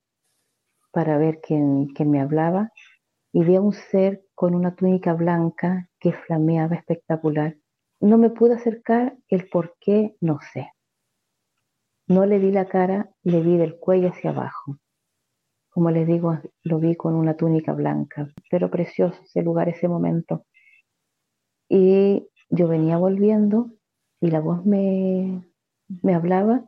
para 0.91 1.17
ver 1.17 1.41
quién, 1.41 1.87
quién 1.87 2.09
me 2.09 2.21
hablaba 2.21 2.71
y 3.33 3.43
vi 3.43 3.57
a 3.57 3.61
un 3.61 3.73
ser 3.73 4.23
con 4.33 4.55
una 4.55 4.75
túnica 4.75 5.13
blanca 5.13 5.89
que 5.99 6.13
flameaba 6.13 6.75
espectacular. 6.75 7.57
no 7.99 8.17
me 8.17 8.29
pude 8.29 8.55
acercar, 8.55 9.17
el 9.27 9.49
por 9.49 9.75
qué 9.81 10.15
no 10.21 10.39
sé. 10.53 10.71
No 12.07 12.25
le 12.25 12.39
vi 12.39 12.51
la 12.51 12.65
cara, 12.65 13.09
le 13.23 13.41
vi 13.41 13.57
del 13.57 13.77
cuello 13.77 14.09
hacia 14.09 14.29
abajo. 14.29 14.77
Como 15.69 15.91
les 15.91 16.07
digo, 16.07 16.39
lo 16.63 16.79
vi 16.79 16.95
con 16.95 17.15
una 17.15 17.35
túnica 17.35 17.73
blanca, 17.73 18.29
pero 18.49 18.71
precioso 18.71 19.19
ese 19.23 19.41
lugar, 19.41 19.67
ese 19.67 19.89
momento. 19.89 20.45
Y 21.67 22.29
yo 22.49 22.67
venía 22.67 22.97
volviendo 22.97 23.71
y 24.21 24.31
la 24.31 24.39
voz 24.39 24.65
me, 24.65 25.43
me 26.01 26.13
hablaba 26.13 26.65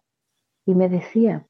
y 0.65 0.75
me 0.75 0.89
decía, 0.89 1.47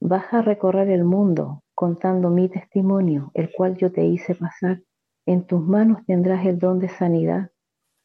vas 0.00 0.32
a 0.32 0.42
recorrer 0.42 0.90
el 0.90 1.04
mundo 1.04 1.62
contando 1.74 2.30
mi 2.30 2.48
testimonio, 2.48 3.30
el 3.34 3.50
cual 3.52 3.76
yo 3.76 3.90
te 3.90 4.04
hice 4.04 4.34
pasar. 4.34 4.82
En 5.26 5.46
tus 5.46 5.62
manos 5.62 6.04
tendrás 6.06 6.44
el 6.46 6.58
don 6.58 6.78
de 6.78 6.88
sanidad, 6.88 7.50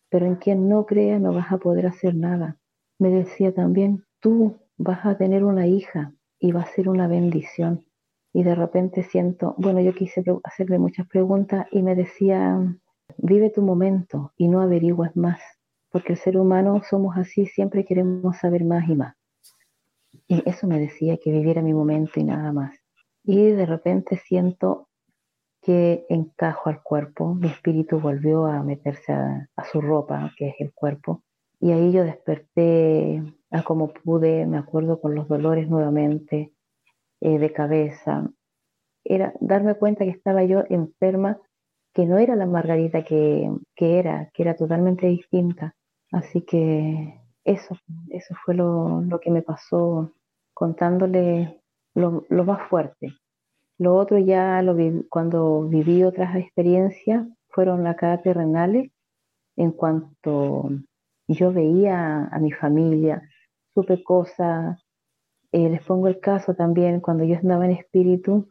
pero 0.10 0.26
en 0.26 0.36
quien 0.36 0.70
no 0.70 0.86
crea 0.86 1.20
no 1.20 1.34
vas 1.34 1.52
a 1.52 1.58
poder 1.58 1.88
hacer 1.88 2.16
nada. 2.16 2.58
Me 2.98 3.10
decía 3.10 3.54
también, 3.54 4.06
tú 4.20 4.58
vas 4.78 5.06
a 5.06 5.18
tener 5.18 5.44
una 5.44 5.68
hija 5.68 6.14
y 6.40 6.52
va 6.52 6.62
a 6.62 6.68
ser 6.68 6.90
una 6.90 7.08
bendición. 7.08 7.86
Y 8.34 8.44
de 8.44 8.56
repente 8.56 9.04
siento, 9.04 9.56
bueno, 9.58 9.82
yo 9.82 9.94
quise 9.94 10.24
hacerle 10.44 10.80
muchas 10.80 11.08
preguntas 11.08 11.68
y 11.72 11.82
me 11.82 11.96
decía, 11.96 12.58
vive 13.22 13.50
tu 13.50 13.62
momento 13.62 14.34
y 14.38 14.48
no 14.48 14.62
averigües 14.62 15.16
más, 15.16 15.40
porque 15.90 16.14
el 16.14 16.20
ser 16.20 16.38
humano 16.38 16.82
somos 16.90 17.18
así, 17.18 17.46
siempre 17.46 17.86
queremos 17.86 18.38
saber 18.38 18.64
más 18.64 18.88
y 18.90 18.96
más. 18.96 19.16
Y 20.28 20.48
eso 20.50 20.68
me 20.68 20.80
decía 20.80 21.18
que 21.18 21.32
viviera 21.32 21.62
mi 21.62 21.74
momento 21.74 22.20
y 22.20 22.24
nada 22.24 22.52
más. 22.52 22.76
Y 23.24 23.52
de 23.52 23.66
repente 23.66 24.18
siento 24.18 24.90
que 25.62 26.06
encajo 26.10 26.70
al 26.70 26.82
cuerpo, 26.82 27.36
mi 27.36 27.48
espíritu 27.48 28.00
volvió 28.00 28.46
a 28.46 28.64
meterse 28.64 29.12
a, 29.12 29.50
su 29.72 29.82
ropa, 29.82 30.32
que 30.38 30.50
es 30.50 30.56
el 30.60 30.74
cuerpo, 30.74 31.24
y 31.60 31.72
ahí 31.72 31.92
yo 31.92 32.04
desperté 32.04 33.22
a 33.52 33.64
como 33.64 33.92
pude, 33.92 34.46
me 34.46 34.58
acuerdo 34.58 35.02
con 35.02 35.16
los 35.16 35.28
dolores 35.28 35.70
nuevamente 35.70 36.54
eh, 37.20 37.38
de 37.38 37.52
cabeza. 37.52 38.32
Era 39.04 39.34
darme 39.42 39.76
cuenta 39.76 40.06
que 40.06 40.12
estaba 40.12 40.44
yo 40.46 40.64
enferma, 40.70 41.40
que 41.94 42.06
no 42.06 42.18
era 42.18 42.36
la 42.36 42.46
Margarita 42.46 43.04
que, 43.04 43.52
era, 43.78 44.30
que 44.34 44.44
era 44.44 44.56
totalmente 44.56 45.08
distinta. 45.08 45.76
Así 46.12 46.42
que 46.42 47.20
eso, 47.44 47.78
eso 48.10 48.36
fue 48.46 48.56
lo, 48.56 49.02
lo 49.02 49.20
que 49.20 49.32
me 49.32 49.42
pasó 49.42 50.12
contándole 50.54 51.62
lo, 51.96 52.26
más 52.44 52.68
fuerte. 52.70 53.14
Lo 53.78 53.96
otro 53.96 54.18
ya 54.18 54.62
lo 54.62 54.76
cuando 55.10 55.64
viví 55.64 56.04
otras 56.04 56.36
experiencias 56.36 57.26
fueron 57.48 57.88
acá 57.88 58.22
terrenales, 58.22 58.92
en 59.56 59.72
cuanto 59.72 60.70
yo 61.28 61.54
veía 61.54 62.26
a 62.26 62.40
mi 62.40 62.52
familia, 62.52 63.22
supe 63.74 64.04
cosas, 64.04 64.80
eh, 65.52 65.70
les 65.70 65.84
pongo 65.84 66.08
el 66.08 66.20
caso 66.20 66.56
también, 66.56 67.00
cuando 67.00 67.24
yo 67.24 67.38
andaba 67.38 67.66
en 67.66 67.72
espíritu, 67.72 68.50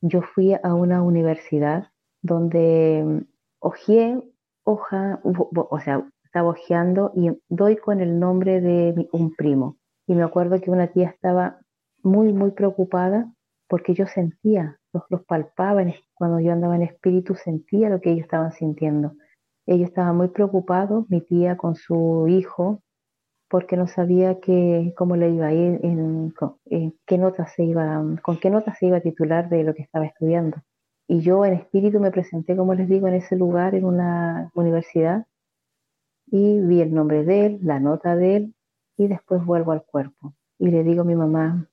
yo 0.00 0.22
fui 0.22 0.54
a 0.54 0.74
una 0.74 1.02
universidad 1.02 1.89
donde 2.22 3.02
mm, 3.04 3.18
hojeé 3.60 4.22
hoja, 4.64 5.20
o 5.24 5.80
sea, 5.80 6.06
estaba 6.24 6.50
hojeando 6.50 7.12
y 7.14 7.30
doy 7.48 7.76
con 7.76 8.00
el 8.00 8.18
nombre 8.20 8.60
de 8.60 9.08
un 9.12 9.34
primo. 9.34 9.78
Y 10.06 10.14
me 10.14 10.22
acuerdo 10.22 10.60
que 10.60 10.70
una 10.70 10.88
tía 10.88 11.08
estaba 11.08 11.58
muy, 12.02 12.32
muy 12.32 12.52
preocupada 12.52 13.32
porque 13.68 13.94
yo 13.94 14.06
sentía, 14.06 14.78
los, 14.92 15.04
los 15.08 15.24
palpaba, 15.24 15.84
cuando 16.14 16.40
yo 16.40 16.52
andaba 16.52 16.76
en 16.76 16.82
espíritu 16.82 17.34
sentía 17.34 17.88
lo 17.88 18.00
que 18.00 18.10
ellos 18.10 18.24
estaban 18.24 18.52
sintiendo. 18.52 19.12
Ellos 19.66 19.88
estaban 19.88 20.16
muy 20.16 20.28
preocupados, 20.28 21.08
mi 21.08 21.20
tía 21.20 21.56
con 21.56 21.76
su 21.76 22.26
hijo, 22.28 22.82
porque 23.48 23.76
no 23.76 23.86
sabía 23.86 24.40
que, 24.40 24.92
cómo 24.96 25.16
le 25.16 25.30
iba 25.30 25.46
a 25.46 25.52
ir, 25.52 25.80
en, 25.82 26.32
qué 27.06 27.18
nota 27.18 27.46
se 27.46 27.64
iba, 27.64 28.02
con 28.22 28.38
qué 28.38 28.50
nota 28.50 28.74
se 28.74 28.86
iba 28.86 28.98
a 28.98 29.00
titular 29.00 29.48
de 29.48 29.64
lo 29.64 29.74
que 29.74 29.82
estaba 29.82 30.06
estudiando. 30.06 30.58
Y 31.12 31.22
yo 31.22 31.44
en 31.44 31.54
espíritu 31.54 31.98
me 31.98 32.12
presenté, 32.12 32.56
como 32.56 32.72
les 32.72 32.88
digo, 32.88 33.08
en 33.08 33.14
ese 33.14 33.34
lugar, 33.34 33.74
en 33.74 33.84
una 33.84 34.52
universidad, 34.54 35.26
y 36.26 36.60
vi 36.60 36.82
el 36.82 36.94
nombre 36.94 37.24
de 37.24 37.46
él, 37.46 37.58
la 37.62 37.80
nota 37.80 38.14
de 38.14 38.36
él, 38.36 38.54
y 38.96 39.08
después 39.08 39.44
vuelvo 39.44 39.72
al 39.72 39.82
cuerpo. 39.84 40.36
Y 40.56 40.68
le 40.68 40.84
digo 40.84 41.00
a 41.00 41.04
mi 41.04 41.16
mamá, 41.16 41.68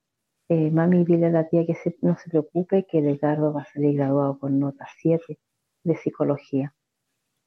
eh, 0.49 0.71
mami, 0.71 1.05
dile 1.05 1.27
a 1.27 1.29
la 1.29 1.47
tía 1.47 1.67
que 1.67 1.77
no 2.01 2.17
se 2.17 2.31
preocupe, 2.31 2.87
que 2.89 2.97
Edgardo 2.97 3.53
va 3.53 3.61
a 3.61 3.65
salir 3.65 3.97
graduado 3.97 4.39
con 4.39 4.59
nota 4.59 4.87
7 5.01 5.37
de 5.83 5.95
psicología. 5.97 6.73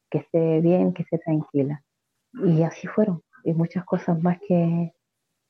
Que 0.08 0.18
esté 0.18 0.60
bien, 0.60 0.92
que 0.94 1.02
esté 1.02 1.18
tranquila. 1.18 1.82
Y 2.34 2.62
así 2.62 2.86
fueron. 2.86 3.24
Y 3.42 3.52
muchas 3.52 3.84
cosas 3.84 4.22
más 4.22 4.38
que, 4.46 4.94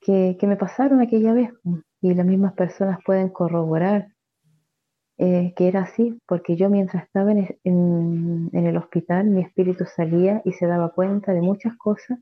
que, 0.00 0.46
me 0.46 0.56
pasaron 0.56 1.02
aquella 1.02 1.34
vez. 1.34 1.52
Y 2.00 2.14
las 2.14 2.24
mismas 2.24 2.54
personas 2.54 2.98
pueden 3.04 3.28
corroborar 3.28 4.08
eh, 5.22 5.52
que 5.54 5.68
era 5.68 5.82
así, 5.82 6.18
porque 6.26 6.56
yo 6.56 6.70
mientras 6.70 7.04
estaba 7.04 7.32
en, 7.32 7.58
en, 7.62 8.66
el 8.66 8.76
hospital, 8.78 9.26
mi 9.26 9.42
espíritu 9.42 9.84
salía 9.84 10.40
y 10.46 10.52
se 10.52 10.66
daba 10.66 10.94
cuenta 10.94 11.34
de 11.34 11.42
muchas 11.42 11.76
cosas 11.76 12.18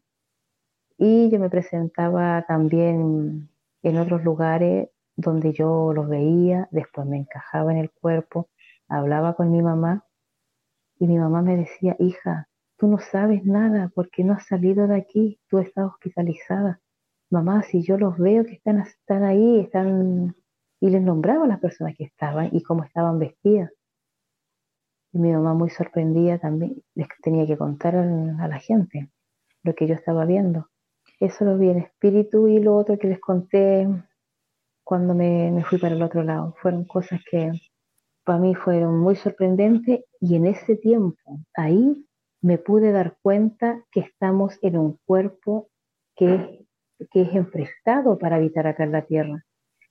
y 0.98 1.30
yo 1.30 1.38
me 1.38 1.48
presentaba 1.48 2.44
también 2.48 3.50
en 3.84 3.98
otros 3.98 4.24
lugares 4.24 4.88
donde 5.14 5.52
yo 5.52 5.92
los 5.94 6.08
veía, 6.08 6.66
después 6.72 7.06
me 7.06 7.18
encajaba 7.18 7.70
en 7.70 7.78
el 7.78 7.92
cuerpo, 7.92 8.48
hablaba 8.88 9.36
con 9.36 9.52
mi 9.52 9.62
mamá 9.62 10.04
y 10.98 11.06
mi 11.06 11.18
mamá 11.18 11.40
me 11.40 11.56
decía, 11.56 11.94
hija, 12.00 12.48
tú 12.78 12.88
no 12.88 12.98
sabes 12.98 13.44
nada 13.44 13.92
porque 13.94 14.24
no 14.24 14.32
has 14.32 14.48
salido 14.48 14.88
de 14.88 14.96
aquí, 14.96 15.38
tú 15.48 15.60
estás 15.60 15.86
hospitalizada. 15.86 16.80
Mamá, 17.30 17.62
si 17.62 17.80
yo 17.80 17.96
los 17.96 18.18
veo 18.18 18.44
que 18.44 18.54
están, 18.54 18.80
están 18.80 19.22
ahí, 19.22 19.60
están... 19.60 20.34
Y 20.80 20.90
les 20.90 21.02
nombraba 21.02 21.44
a 21.44 21.48
las 21.48 21.60
personas 21.60 21.94
que 21.96 22.04
estaban 22.04 22.50
y 22.52 22.62
cómo 22.62 22.84
estaban 22.84 23.18
vestidas. 23.18 23.70
Y 25.12 25.18
mi 25.18 25.32
mamá 25.32 25.54
muy 25.54 25.70
sorprendida 25.70 26.38
también 26.38 26.82
les 26.94 27.08
tenía 27.22 27.46
que 27.46 27.56
contar 27.56 27.96
a 27.96 28.48
la 28.48 28.58
gente 28.58 29.10
lo 29.62 29.74
que 29.74 29.86
yo 29.86 29.94
estaba 29.94 30.24
viendo. 30.24 30.68
Eso 31.20 31.44
lo 31.44 31.58
vi 31.58 31.70
en 31.70 31.78
espíritu 31.78 32.46
y 32.46 32.60
lo 32.60 32.76
otro 32.76 32.98
que 32.98 33.08
les 33.08 33.20
conté 33.20 33.88
cuando 34.84 35.14
me, 35.14 35.64
fui 35.64 35.78
para 35.78 35.94
el 35.94 36.02
otro 36.02 36.22
lado. 36.22 36.54
Fueron 36.62 36.84
cosas 36.84 37.20
que 37.30 37.50
para 38.24 38.38
mí 38.38 38.54
fueron 38.54 38.98
muy 38.98 39.16
sorprendentes 39.16 40.04
y 40.20 40.36
en 40.36 40.46
ese 40.46 40.76
tiempo, 40.76 41.40
ahí 41.54 42.06
me 42.40 42.58
pude 42.58 42.92
dar 42.92 43.18
cuenta 43.22 43.84
que 43.90 44.00
estamos 44.00 44.58
en 44.62 44.78
un 44.78 44.98
cuerpo 45.04 45.68
que, 46.14 46.66
que 47.10 47.22
es 47.22 47.34
emprestado 47.34 48.18
para 48.18 48.36
habitar 48.36 48.66
acá 48.66 48.84
en 48.84 48.92
la 48.92 49.06
tierra, 49.06 49.44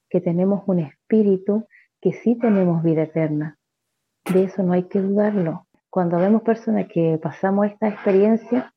que 0.09 0.21
tenemos 0.21 0.63
un 0.67 0.79
espíritu 0.79 1.67
que 2.01 2.13
sí 2.13 2.35
tenemos 2.35 2.83
vida 2.83 3.03
eterna. 3.03 3.57
De 4.31 4.43
eso 4.43 4.63
no 4.63 4.73
hay 4.73 4.83
que 4.83 5.01
dudarlo. 5.01 5.67
Cuando 5.89 6.17
vemos 6.17 6.41
personas 6.41 6.87
que 6.87 7.17
pasamos 7.21 7.67
esta 7.67 7.87
experiencia, 7.87 8.73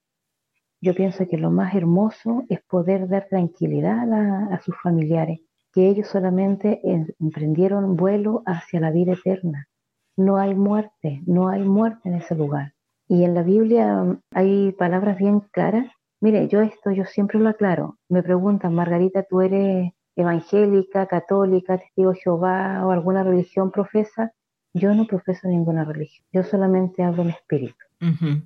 yo 0.80 0.94
pienso 0.94 1.26
que 1.28 1.36
lo 1.36 1.50
más 1.50 1.74
hermoso 1.74 2.44
es 2.48 2.60
poder 2.62 3.08
dar 3.08 3.26
tranquilidad 3.28 4.10
a, 4.52 4.60
sus 4.62 4.74
familiares, 4.82 5.40
que 5.72 5.88
ellos 5.88 6.08
solamente 6.08 6.80
emprendieron 7.18 7.96
vuelo 7.96 8.42
hacia 8.46 8.80
la 8.80 8.90
vida 8.90 9.12
eterna. 9.12 9.68
No 10.16 10.38
hay 10.38 10.54
muerte, 10.54 11.22
no 11.26 11.48
hay 11.48 11.62
muerte 11.62 12.08
en 12.08 12.14
ese 12.14 12.34
lugar. 12.34 12.72
Y 13.08 13.24
en 13.24 13.34
la 13.34 13.42
Biblia 13.42 14.02
um, 14.02 14.20
hay 14.30 14.72
palabras 14.72 15.18
bien 15.18 15.40
claras. 15.40 15.86
Mire, 16.20 16.48
yo 16.48 16.60
esto 16.60 16.90
yo 16.90 17.04
siempre 17.04 17.38
lo 17.40 17.48
aclaro. 17.48 17.98
Me 18.08 18.22
preguntan, 18.22 18.74
Margarita, 18.74 19.22
¿tú 19.24 19.40
eres 19.40 19.92
evangélica, 20.20 21.06
católica, 21.06 21.78
testigo 21.78 22.12
de 22.12 22.20
Jehová 22.20 22.86
o 22.86 22.90
alguna 22.90 23.22
religión 23.22 23.70
profesa? 23.70 24.32
Yo 24.72 24.94
no 24.94 25.06
profeso 25.06 25.48
ninguna 25.48 25.84
religión. 25.84 26.24
Yo 26.32 26.42
solamente 26.44 27.02
hablo 27.02 27.22
en 27.22 27.30
espíritu. 27.30 27.84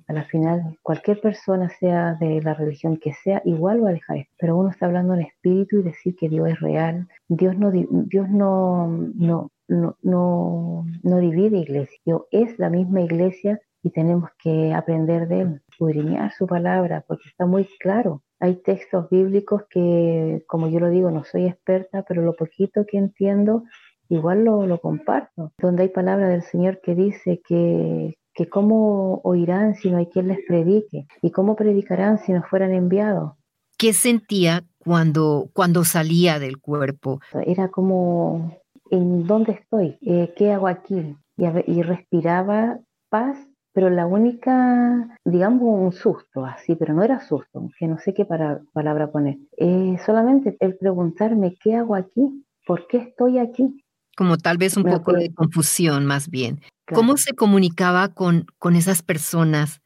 A 0.07 0.11
la 0.11 0.25
final, 0.25 0.77
cualquier 0.81 1.21
persona, 1.21 1.69
sea 1.69 2.15
de 2.15 2.41
la 2.41 2.55
religión 2.55 2.97
que 2.97 3.13
sea, 3.13 3.41
igual 3.45 3.81
va 3.81 3.89
a 3.89 3.93
dejar 3.93 4.17
esto. 4.17 4.33
Pero 4.37 4.57
uno 4.57 4.69
está 4.69 4.85
hablando 4.85 5.13
en 5.13 5.21
espíritu 5.21 5.79
y 5.79 5.83
decir 5.83 6.15
que 6.17 6.27
Dios 6.27 6.49
es 6.49 6.59
real. 6.59 7.07
Dios 7.29 7.57
no, 7.57 7.71
Dios 7.71 8.29
no, 8.29 8.87
no, 9.15 9.51
no, 9.67 10.85
no, 11.03 11.19
divide 11.19 11.59
iglesia. 11.59 11.97
Dios 12.05 12.23
es 12.31 12.59
la 12.59 12.69
misma 12.69 13.01
iglesia 13.01 13.61
y 13.81 13.91
tenemos 13.91 14.29
que 14.43 14.73
aprender 14.73 15.27
de 15.29 15.41
él, 15.41 15.61
escudriñar 15.69 16.33
su 16.33 16.47
palabra, 16.47 17.05
porque 17.07 17.29
está 17.29 17.45
muy 17.45 17.65
claro. 17.79 18.23
Hay 18.39 18.55
textos 18.61 19.09
bíblicos 19.09 19.63
que, 19.69 20.43
como 20.47 20.67
yo 20.69 20.79
lo 20.79 20.89
digo, 20.89 21.09
no 21.11 21.23
soy 21.23 21.45
experta, 21.45 22.03
pero 22.07 22.21
lo 22.21 22.33
poquito 22.35 22.85
que 22.85 22.97
entiendo, 22.97 23.63
igual 24.09 24.43
lo, 24.43 24.67
lo 24.67 24.79
comparto. 24.79 25.53
Donde 25.57 25.83
hay 25.83 25.89
palabra 25.89 26.27
del 26.27 26.43
Señor 26.43 26.81
que 26.81 26.95
dice 26.95 27.41
que, 27.47 28.15
que 28.33 28.49
cómo 28.49 29.21
oirán 29.23 29.75
si 29.75 29.89
no 29.89 29.97
hay 29.97 30.07
quien 30.07 30.27
les 30.27 30.39
predique 30.45 31.07
y 31.21 31.31
cómo 31.31 31.55
predicarán 31.55 32.19
si 32.19 32.33
no 32.33 32.43
fueran 32.43 32.73
enviados. 32.73 33.33
¿Qué 33.77 33.93
sentía 33.93 34.63
cuando, 34.79 35.49
cuando 35.53 35.83
salía 35.83 36.39
del 36.39 36.59
cuerpo? 36.59 37.19
Era 37.45 37.69
como, 37.69 38.57
¿en 38.89 39.25
dónde 39.25 39.53
estoy? 39.53 39.97
Eh, 40.01 40.33
¿Qué 40.37 40.51
hago 40.51 40.67
aquí? 40.67 41.15
Y, 41.37 41.45
y 41.71 41.81
respiraba 41.81 42.79
paz 43.09 43.37
pero 43.75 43.89
la 43.89 44.07
única, 44.07 45.19
digamos, 45.25 45.63
un 45.63 45.91
susto 45.91 46.45
así, 46.45 46.75
pero 46.77 46.93
no 46.93 47.03
era 47.03 47.19
susto, 47.19 47.69
que 47.77 47.87
no 47.87 47.99
sé 47.99 48.13
qué 48.13 48.25
palabra 48.25 49.11
poner, 49.11 49.37
eh, 49.57 49.97
solamente 50.05 50.55
el 50.61 50.77
preguntarme 50.77 51.57
qué 51.61 51.75
hago 51.75 51.93
aquí, 51.93 52.45
por 52.65 52.87
qué 52.87 52.97
estoy 52.99 53.37
aquí. 53.37 53.83
Como 54.15 54.37
tal 54.37 54.57
vez 54.57 54.77
un 54.77 54.85
poco 54.85 55.11
de 55.11 55.33
confusión 55.33 56.05
más 56.05 56.29
bien. 56.29 56.61
¿Cómo 56.87 57.17
se 57.17 57.33
comunicaba 57.33 58.13
con, 58.13 58.45
con 58.59 58.77
esas 58.77 59.01
personas 59.01 59.81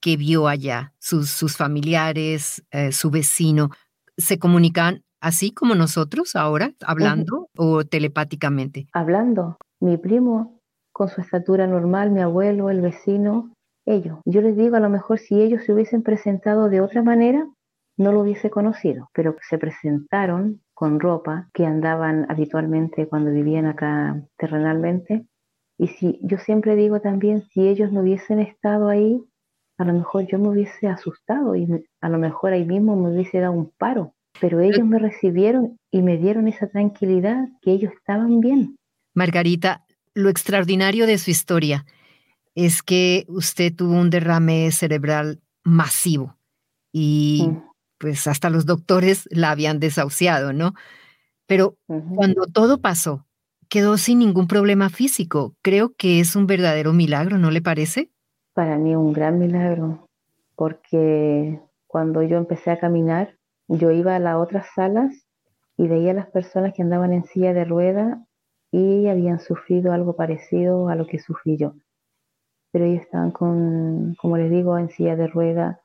que 0.00 0.16
vio 0.16 0.46
allá, 0.46 0.94
sus, 1.00 1.28
sus 1.28 1.56
familiares, 1.56 2.64
eh, 2.70 2.92
su 2.92 3.10
vecino? 3.10 3.70
¿Se 4.16 4.38
comunicaban 4.38 5.02
así 5.20 5.50
como 5.50 5.74
nosotros 5.74 6.36
ahora, 6.36 6.74
hablando 6.86 7.48
o 7.56 7.82
telepáticamente? 7.82 8.86
Hablando. 8.92 9.56
Mi 9.80 9.96
primo 9.96 10.61
con 10.92 11.08
su 11.08 11.20
estatura 11.20 11.66
normal, 11.66 12.10
mi 12.10 12.20
abuelo, 12.20 12.70
el 12.70 12.80
vecino, 12.80 13.52
ellos. 13.86 14.18
Yo 14.24 14.40
les 14.42 14.56
digo, 14.56 14.76
a 14.76 14.80
lo 14.80 14.90
mejor 14.90 15.18
si 15.18 15.40
ellos 15.40 15.64
se 15.64 15.72
hubiesen 15.72 16.02
presentado 16.02 16.68
de 16.68 16.80
otra 16.80 17.02
manera, 17.02 17.46
no 17.96 18.12
lo 18.12 18.20
hubiese 18.20 18.50
conocido, 18.50 19.10
pero 19.12 19.36
se 19.48 19.58
presentaron 19.58 20.62
con 20.74 21.00
ropa 21.00 21.48
que 21.52 21.66
andaban 21.66 22.26
habitualmente 22.30 23.08
cuando 23.08 23.30
vivían 23.30 23.66
acá 23.66 24.22
terrenalmente. 24.36 25.26
Y 25.78 25.88
si 25.88 26.18
yo 26.22 26.38
siempre 26.38 26.76
digo 26.76 27.00
también, 27.00 27.42
si 27.42 27.68
ellos 27.68 27.92
no 27.92 28.00
hubiesen 28.00 28.40
estado 28.40 28.88
ahí, 28.88 29.22
a 29.78 29.84
lo 29.84 29.94
mejor 29.94 30.26
yo 30.26 30.38
me 30.38 30.48
hubiese 30.48 30.86
asustado 30.86 31.56
y 31.56 31.66
a 32.00 32.08
lo 32.08 32.18
mejor 32.18 32.52
ahí 32.52 32.64
mismo 32.64 32.96
me 32.96 33.12
hubiese 33.12 33.40
dado 33.40 33.52
un 33.52 33.72
paro. 33.78 34.14
Pero 34.40 34.60
ellos 34.60 34.86
me 34.86 34.98
recibieron 34.98 35.76
y 35.90 36.02
me 36.02 36.16
dieron 36.16 36.48
esa 36.48 36.66
tranquilidad 36.68 37.48
que 37.60 37.72
ellos 37.72 37.92
estaban 37.92 38.40
bien. 38.40 38.76
Margarita, 39.14 39.84
lo 40.14 40.28
extraordinario 40.28 41.06
de 41.06 41.18
su 41.18 41.30
historia 41.30 41.84
es 42.54 42.82
que 42.82 43.24
usted 43.28 43.74
tuvo 43.74 43.94
un 43.94 44.10
derrame 44.10 44.70
cerebral 44.72 45.40
masivo 45.64 46.36
y 46.92 47.48
pues 47.98 48.26
hasta 48.26 48.50
los 48.50 48.66
doctores 48.66 49.28
la 49.30 49.50
habían 49.50 49.80
desahuciado, 49.80 50.52
¿no? 50.52 50.74
Pero 51.46 51.76
cuando 52.14 52.46
todo 52.46 52.80
pasó, 52.80 53.26
quedó 53.68 53.96
sin 53.96 54.18
ningún 54.18 54.48
problema 54.48 54.90
físico. 54.90 55.54
Creo 55.62 55.94
que 55.96 56.20
es 56.20 56.36
un 56.36 56.46
verdadero 56.46 56.92
milagro, 56.92 57.38
¿no 57.38 57.50
le 57.50 57.62
parece? 57.62 58.10
Para 58.52 58.76
mí 58.76 58.94
un 58.94 59.12
gran 59.12 59.38
milagro, 59.38 60.08
porque 60.56 61.60
cuando 61.86 62.22
yo 62.22 62.36
empecé 62.36 62.70
a 62.70 62.78
caminar, 62.78 63.38
yo 63.68 63.90
iba 63.90 64.16
a 64.16 64.18
las 64.18 64.36
otras 64.36 64.66
salas 64.74 65.26
y 65.78 65.88
veía 65.88 66.10
a 66.10 66.14
las 66.14 66.26
personas 66.26 66.74
que 66.74 66.82
andaban 66.82 67.12
en 67.12 67.24
silla 67.24 67.54
de 67.54 67.64
rueda 67.64 68.26
y 68.72 69.06
habían 69.06 69.38
sufrido 69.38 69.92
algo 69.92 70.16
parecido 70.16 70.88
a 70.88 70.96
lo 70.96 71.06
que 71.06 71.18
sufrí 71.18 71.58
yo. 71.58 71.74
Pero 72.72 72.86
ellos 72.86 73.02
estaban 73.02 73.30
con, 73.30 74.14
como 74.14 74.38
les 74.38 74.50
digo, 74.50 74.78
en 74.78 74.88
silla 74.88 75.14
de 75.14 75.26
rueda, 75.26 75.82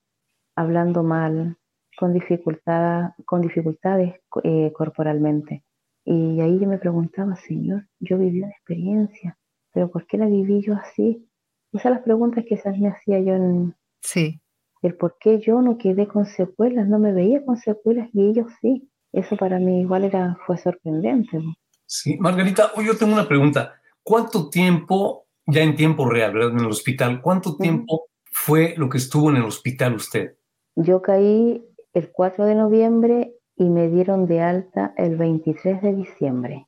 hablando 0.55 1.03
mal, 1.03 1.57
con, 1.97 2.13
dificultad, 2.13 3.11
con 3.25 3.41
dificultades 3.41 4.15
eh, 4.43 4.71
corporalmente. 4.73 5.65
Y 6.05 6.39
ahí 6.39 6.57
yo 6.57 6.67
me 6.69 6.77
preguntaba, 6.77 7.35
Señor, 7.35 7.87
yo 7.99 8.17
viví 8.17 8.41
una 8.41 8.51
experiencia, 8.51 9.37
pero 9.73 9.91
¿por 9.91 10.07
qué 10.07 10.17
la 10.17 10.27
viví 10.27 10.61
yo 10.61 10.73
así? 10.75 11.29
Esas 11.73 11.91
las 11.91 12.01
preguntas 12.01 12.45
que 12.47 12.55
esas 12.55 12.77
me 12.79 12.87
hacía 12.87 13.19
yo 13.19 13.35
en... 13.35 13.75
Sí. 14.01 14.39
El 14.81 14.95
por 14.95 15.17
qué 15.19 15.39
yo 15.39 15.61
no 15.61 15.77
quedé 15.77 16.07
con 16.07 16.25
secuelas, 16.25 16.87
no 16.87 16.99
me 16.99 17.11
veía 17.11 17.43
con 17.43 17.57
secuelas 17.57 18.09
y 18.13 18.29
ellos 18.29 18.47
sí. 18.61 18.89
Eso 19.11 19.35
para 19.35 19.59
mí 19.59 19.81
igual 19.81 20.05
era, 20.05 20.37
fue 20.45 20.57
sorprendente. 20.57 21.41
Sí, 21.89 22.17
Margarita, 22.19 22.73
hoy 22.75 22.85
yo 22.85 22.97
tengo 22.97 23.13
una 23.13 23.29
pregunta. 23.29 23.79
¿Cuánto 24.03 24.49
tiempo, 24.49 25.27
ya 25.45 25.61
en 25.61 25.77
tiempo 25.77 26.09
real, 26.09 26.33
¿verdad? 26.33 26.51
En 26.51 26.59
el 26.59 26.67
hospital, 26.67 27.21
¿cuánto 27.21 27.55
tiempo 27.55 28.07
fue 28.25 28.75
lo 28.75 28.89
que 28.89 28.97
estuvo 28.97 29.29
en 29.29 29.37
el 29.37 29.45
hospital 29.45 29.95
usted? 29.95 30.35
Yo 30.75 31.01
caí 31.01 31.65
el 31.93 32.11
4 32.11 32.45
de 32.45 32.55
noviembre 32.55 33.35
y 33.55 33.69
me 33.69 33.87
dieron 33.87 34.27
de 34.27 34.41
alta 34.41 34.93
el 34.97 35.15
23 35.15 35.81
de 35.81 35.95
diciembre, 35.95 36.67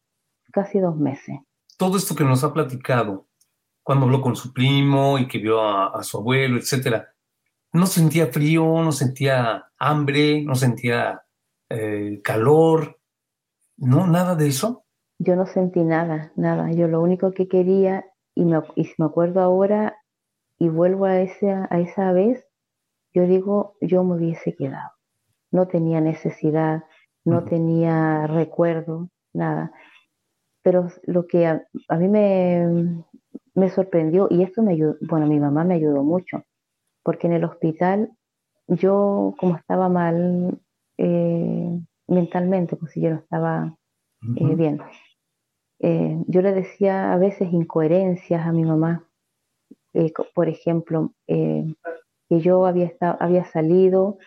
casi 0.54 0.80
dos 0.80 0.96
meses. 0.96 1.38
Todo 1.78 1.98
esto 1.98 2.16
que 2.16 2.24
nos 2.24 2.46
ha 2.46 2.54
platicado, 2.54 3.28
cuando 3.84 4.06
habló 4.06 4.22
con 4.22 4.38
su 4.38 4.54
primo 4.54 5.20
y 5.20 5.28
que 5.28 5.40
vio 5.40 5.62
a, 5.62 6.02
su 6.02 6.18
abuelo, 6.18 6.58
etcétera, 6.58 7.14
¿no 7.74 7.88
sentía 7.88 8.28
frío, 8.28 8.64
no 8.82 8.94
sentía 8.94 9.66
hambre, 9.78 10.44
no 10.44 10.56
sentía 10.56 11.24
eh, 11.70 12.22
calor? 12.24 13.02
¿No? 13.76 14.08
¿Nada 14.08 14.36
de 14.36 14.48
eso? 14.48 14.86
Yo 15.20 15.36
no 15.36 15.46
sentí 15.46 15.84
nada, 15.84 16.32
nada. 16.36 16.72
Yo 16.72 16.88
lo 16.88 17.02
único 17.02 17.32
que 17.34 17.48
quería, 17.48 18.06
y, 18.36 18.46
me, 18.46 18.62
si 18.76 18.94
me 18.98 19.06
acuerdo 19.06 19.42
ahora 19.42 19.98
y 20.58 20.70
vuelvo 20.70 21.06
a 21.06 21.20
esa, 21.20 21.68
a 21.70 21.80
esa 21.80 22.12
vez, 22.14 22.46
yo 23.14 23.28
digo, 23.28 23.76
yo 23.82 24.04
me 24.04 24.16
hubiese 24.16 24.56
quedado. 24.56 24.92
No 25.52 25.68
tenía 25.68 26.00
necesidad, 26.00 26.84
no 27.26 27.44
tenía 27.44 28.28
recuerdo, 28.28 29.10
nada. 29.34 29.72
Pero 30.64 30.88
lo 31.04 31.28
que 31.28 31.48
a, 31.48 31.66
mí 31.98 32.08
me, 32.08 33.04
me, 33.56 33.70
sorprendió, 33.70 34.28
y 34.30 34.44
esto 34.44 34.62
me 34.62 34.74
ayudó, 34.74 34.96
bueno, 35.02 35.26
mi 35.28 35.40
mamá 35.40 35.64
me 35.64 35.76
ayudó 35.76 36.04
mucho, 36.04 36.44
porque 37.04 37.28
en 37.28 37.34
el 37.34 37.44
hospital 37.44 38.12
yo, 38.68 39.36
como 39.40 39.58
estaba 39.58 39.90
mal 39.90 40.60
eh, 40.98 41.80
mentalmente, 42.08 42.76
pues 42.76 42.92
si 42.92 43.02
yo 43.02 43.10
no 43.10 43.18
estaba 43.18 43.76
eh, 44.36 44.56
bien, 44.56 44.80
eh, 45.80 46.18
yo 46.28 46.42
le 46.42 46.54
decía 46.54 47.14
a 47.14 47.18
veces 47.18 47.52
incoherencias 47.52 48.46
a 48.46 48.52
mi 48.52 48.64
mamá. 48.64 49.06
Eh, 49.94 50.12
por 50.36 50.50
ejemplo, 50.50 51.14
eh, 51.28 51.66
que 52.28 52.40
yo 52.42 52.66
había, 52.66 52.86
estado, 52.86 53.18
había 53.20 53.46
salido 53.46 54.18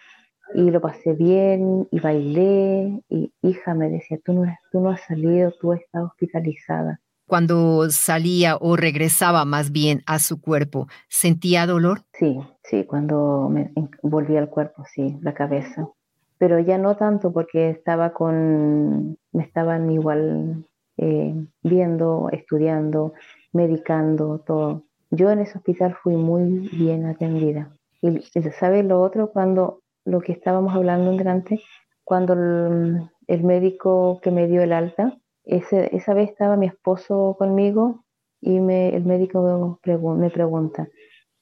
y 0.54 0.70
lo 0.70 0.80
pasé 0.80 1.12
bien 1.12 1.88
y 1.90 2.00
bailé 2.00 3.02
y 3.08 3.32
hija 3.42 3.74
me 3.74 3.88
decía, 3.88 4.18
tú 4.24 4.32
no, 4.32 4.44
tú 4.70 4.80
no 4.80 4.90
has 4.90 5.02
salido, 5.02 5.52
tú 5.60 5.72
estás 5.72 6.04
hospitalizada. 6.04 7.00
Cuando 7.26 7.88
salía 7.90 8.56
o 8.56 8.76
regresaba 8.76 9.44
más 9.44 9.72
bien 9.72 10.02
a 10.06 10.18
su 10.18 10.40
cuerpo, 10.40 10.88
¿sentía 11.08 11.66
dolor? 11.66 12.02
Sí, 12.12 12.38
sí, 12.64 12.84
cuando 12.84 13.48
me 13.48 13.72
volvía 14.02 14.40
al 14.40 14.50
cuerpo, 14.50 14.84
sí, 14.92 15.16
la 15.22 15.32
cabeza. 15.32 15.88
Pero 16.36 16.58
ya 16.58 16.76
no 16.76 16.96
tanto 16.96 17.32
porque 17.32 17.70
estaba 17.70 18.12
con, 18.12 19.16
me 19.32 19.44
estaban 19.44 19.90
igual 19.90 20.66
eh, 20.98 21.34
viendo, 21.62 22.28
estudiando, 22.32 23.14
medicando, 23.52 24.40
todo. 24.40 24.84
Yo 25.10 25.30
en 25.30 25.40
ese 25.40 25.58
hospital 25.58 25.94
fui 26.02 26.16
muy 26.16 26.68
bien 26.68 27.06
atendida. 27.06 27.76
Y 28.00 28.20
¿sabe 28.58 28.82
lo 28.82 29.00
otro? 29.00 29.30
Cuando 29.30 29.82
lo 30.04 30.20
que 30.20 30.32
estábamos 30.32 30.74
hablando 30.74 31.12
delante, 31.12 31.60
cuando 32.04 32.34
el, 32.34 33.44
médico 33.44 34.20
que 34.22 34.30
me 34.30 34.46
dio 34.48 34.62
el 34.62 34.72
alta, 34.72 35.18
esa 35.44 36.14
vez 36.14 36.30
estaba 36.30 36.56
mi 36.56 36.66
esposo 36.66 37.36
conmigo 37.38 38.04
y 38.40 38.56
el 38.56 39.04
médico 39.04 39.78
me 39.84 40.30
pregunta, 40.30 40.88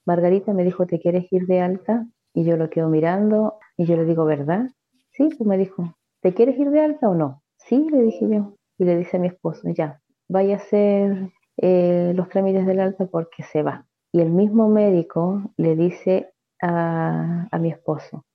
Margarita 0.05 0.53
me 0.53 0.63
dijo, 0.63 0.85
¿te 0.85 0.99
quieres 0.99 1.31
ir 1.31 1.45
de 1.47 1.61
alta? 1.61 2.05
Y 2.33 2.43
yo 2.45 2.57
lo 2.57 2.69
quedo 2.69 2.89
mirando 2.89 3.59
y 3.77 3.85
yo 3.85 3.95
le 3.95 4.05
digo, 4.05 4.25
¿verdad? 4.25 4.69
Sí, 5.11 5.29
pues 5.37 5.47
me 5.47 5.57
dijo, 5.57 5.95
¿te 6.21 6.33
quieres 6.33 6.57
ir 6.57 6.69
de 6.69 6.81
alta 6.81 7.09
o 7.09 7.15
no? 7.15 7.43
Sí, 7.57 7.87
le 7.91 8.01
dije 8.03 8.27
yo 8.29 8.55
y 8.81 8.83
le 8.83 8.97
dice 8.97 9.17
a 9.17 9.19
mi 9.19 9.27
esposo, 9.27 9.69
ya, 9.69 10.01
vaya 10.27 10.55
a 10.55 10.57
hacer 10.57 11.29
eh, 11.57 12.13
los 12.15 12.29
trámites 12.29 12.65
del 12.65 12.79
alta 12.79 13.05
porque 13.05 13.43
se 13.43 13.61
va. 13.61 13.85
Y 14.11 14.21
el 14.21 14.31
mismo 14.31 14.69
médico 14.69 15.53
le 15.55 15.75
dice 15.75 16.33
a, 16.63 17.47
mi 17.59 17.69
esposo, 17.69 18.25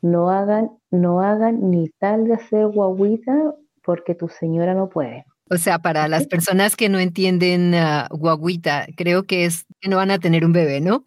no, 0.00 0.30
hagan, 0.30 0.70
no 0.92 1.20
hagan 1.20 1.72
ni 1.72 1.88
tal 1.98 2.26
de 2.26 2.34
hacer 2.34 2.68
guaguita 2.68 3.52
porque 3.82 4.14
tu 4.14 4.28
señora 4.28 4.74
no 4.74 4.88
puede. 4.88 5.26
O 5.50 5.56
sea, 5.58 5.78
para 5.78 6.08
las 6.08 6.26
personas 6.26 6.74
que 6.74 6.88
no 6.88 6.98
entienden 6.98 7.74
uh, 7.74 8.08
guaguita, 8.16 8.86
creo 8.96 9.24
que 9.24 9.44
es 9.44 9.66
que 9.80 9.90
no 9.90 9.96
van 9.98 10.10
a 10.10 10.18
tener 10.18 10.44
un 10.44 10.52
bebé, 10.52 10.80
¿no? 10.80 11.04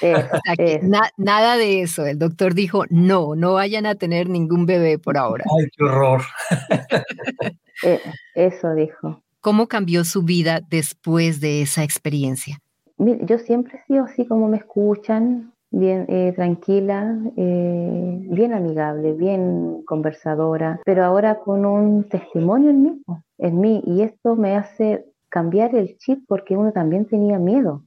nada 1.18 1.56
de 1.56 1.82
eso. 1.82 2.06
El 2.06 2.18
doctor 2.18 2.54
dijo, 2.54 2.84
no, 2.88 3.34
no 3.36 3.54
vayan 3.54 3.86
a 3.86 3.94
tener 3.94 4.28
ningún 4.28 4.66
bebé 4.66 4.98
por 4.98 5.18
ahora. 5.18 5.44
Ay, 5.58 5.66
qué 5.76 5.84
horror. 5.84 6.22
Eh, 7.82 8.00
eso 8.36 8.72
dijo. 8.72 9.20
¿Cómo 9.40 9.66
cambió 9.66 10.04
su 10.04 10.22
vida 10.22 10.60
después 10.70 11.40
de 11.40 11.60
esa 11.60 11.82
experiencia? 11.82 12.60
Yo 12.98 13.38
siempre 13.38 13.80
he 13.80 13.86
sido 13.86 14.04
así 14.04 14.24
como 14.26 14.48
me 14.48 14.58
escuchan, 14.58 15.52
bien 15.70 16.06
eh, 16.08 16.32
tranquila, 16.34 17.18
eh, 17.36 18.18
bien 18.30 18.54
amigable, 18.54 19.12
bien 19.12 19.82
conversadora, 19.84 20.80
pero 20.84 21.04
ahora 21.04 21.40
con 21.40 21.66
un 21.66 22.04
testimonio 22.04 22.70
en 22.70 22.82
mí, 22.82 23.02
en 23.38 23.60
mí, 23.60 23.82
y 23.86 24.02
esto 24.02 24.36
me 24.36 24.56
hace 24.56 25.04
cambiar 25.28 25.74
el 25.74 25.98
chip 25.98 26.24
porque 26.28 26.56
uno 26.56 26.72
también 26.72 27.06
tenía 27.06 27.38
miedo, 27.38 27.82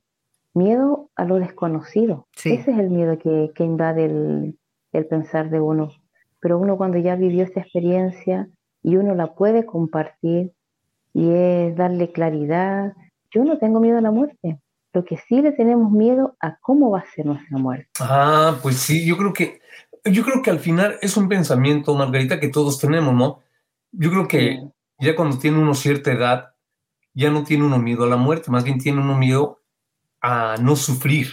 miedo 0.53 1.10
a 1.15 1.25
lo 1.25 1.39
desconocido. 1.39 2.27
Ese 2.36 2.71
es 2.71 2.77
el 2.77 2.89
miedo 2.89 3.17
que, 3.17 3.51
invade 3.63 4.05
el, 4.05 4.60
el 4.91 5.05
pensar 5.05 5.49
de 5.49 5.62
uno. 5.62 5.89
Pero 6.39 6.60
uno 6.60 6.77
cuando 6.77 6.97
ya 6.97 7.15
vivió 7.15 7.43
esta 7.43 7.62
experiencia 7.62 8.49
y 8.83 8.97
uno 8.97 9.15
la 9.15 9.33
puede 9.33 9.65
compartir 9.65 10.51
y 11.13 11.31
es 11.31 11.75
darle 11.75 12.12
claridad. 12.12 12.93
Yo 13.31 13.43
no 13.43 13.57
tengo 13.57 13.79
miedo 13.79 13.97
a 13.97 14.01
la 14.01 14.12
muerte. 14.12 14.60
Lo 14.93 15.05
que 15.05 15.17
sí 15.17 15.41
le 15.41 15.51
tenemos 15.51 15.91
miedo 15.91 16.36
a 16.39 16.57
cómo 16.57 16.91
va 16.91 16.99
a 16.99 17.12
ser 17.15 17.25
nuestra 17.25 17.57
muerte. 17.57 17.89
Ah, 17.99 18.57
pues 18.62 18.77
sí, 18.77 19.05
yo 19.05 19.17
creo 19.17 19.33
que, 19.33 19.62
yo 20.05 20.23
creo 20.23 20.41
que 20.41 20.51
al 20.51 20.60
final 20.60 20.97
es 21.01 21.17
un 21.17 21.27
pensamiento, 21.27 21.95
Margarita, 21.95 22.39
que 22.39 22.49
todos 22.49 22.79
tenemos, 22.79 23.13
¿no? 23.13 23.39
Yo 23.91 24.10
creo 24.10 24.27
que 24.27 24.67
ya 24.99 25.15
cuando 25.15 25.38
tiene 25.38 25.60
uno 25.60 25.73
cierta 25.73 26.12
edad, 26.12 26.53
ya 27.13 27.29
no 27.29 27.43
tiene 27.43 27.65
uno 27.65 27.79
miedo 27.79 28.03
a 28.03 28.07
la 28.07 28.17
muerte, 28.17 28.51
más 28.51 28.63
bien 28.63 28.79
tiene 28.79 29.01
uno 29.01 29.17
miedo 29.17 29.62
a 30.21 30.55
no 30.62 30.75
sufrir, 30.75 31.29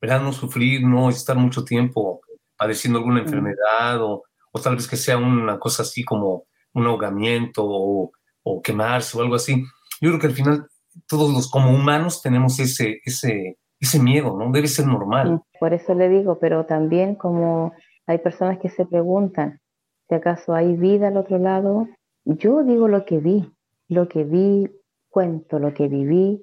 ¿verdad? 0.00 0.22
No 0.22 0.32
sufrir, 0.32 0.82
no 0.82 1.08
estar 1.10 1.36
mucho 1.36 1.64
tiempo 1.64 2.20
padeciendo 2.56 2.98
alguna 2.98 3.20
enfermedad 3.20 4.00
o, 4.02 4.24
o 4.52 4.60
tal 4.60 4.76
vez 4.76 4.88
que 4.88 4.96
sea 4.96 5.18
una 5.18 5.58
cosa 5.58 5.82
así 5.82 6.04
como 6.04 6.44
un 6.72 6.86
ahogamiento 6.86 7.62
o, 7.64 8.12
o 8.42 8.62
quemarse 8.62 9.16
o 9.16 9.22
algo 9.22 9.34
así. 9.34 9.64
Yo 10.00 10.10
creo 10.10 10.20
que 10.20 10.26
al 10.26 10.32
final 10.32 10.66
todos 11.06 11.32
los 11.32 11.50
como 11.50 11.70
humanos 11.70 12.22
tenemos 12.22 12.58
ese, 12.58 13.00
ese, 13.04 13.58
ese 13.80 13.98
miedo, 13.98 14.36
¿no? 14.38 14.50
Debe 14.52 14.68
ser 14.68 14.86
normal. 14.86 15.42
Por 15.58 15.74
eso 15.74 15.94
le 15.94 16.08
digo, 16.08 16.38
pero 16.38 16.64
también 16.64 17.14
como 17.14 17.72
hay 18.06 18.18
personas 18.18 18.58
que 18.58 18.70
se 18.70 18.86
preguntan 18.86 19.60
si 20.08 20.14
acaso 20.14 20.54
hay 20.54 20.76
vida 20.76 21.08
al 21.08 21.16
otro 21.16 21.38
lado, 21.38 21.88
yo 22.26 22.64
digo 22.64 22.88
lo 22.88 23.04
que 23.04 23.18
vi, 23.18 23.50
lo 23.88 24.08
que 24.08 24.24
vi, 24.24 24.68
cuento 25.08 25.58
lo 25.58 25.72
que 25.72 25.88
viví 25.88 26.42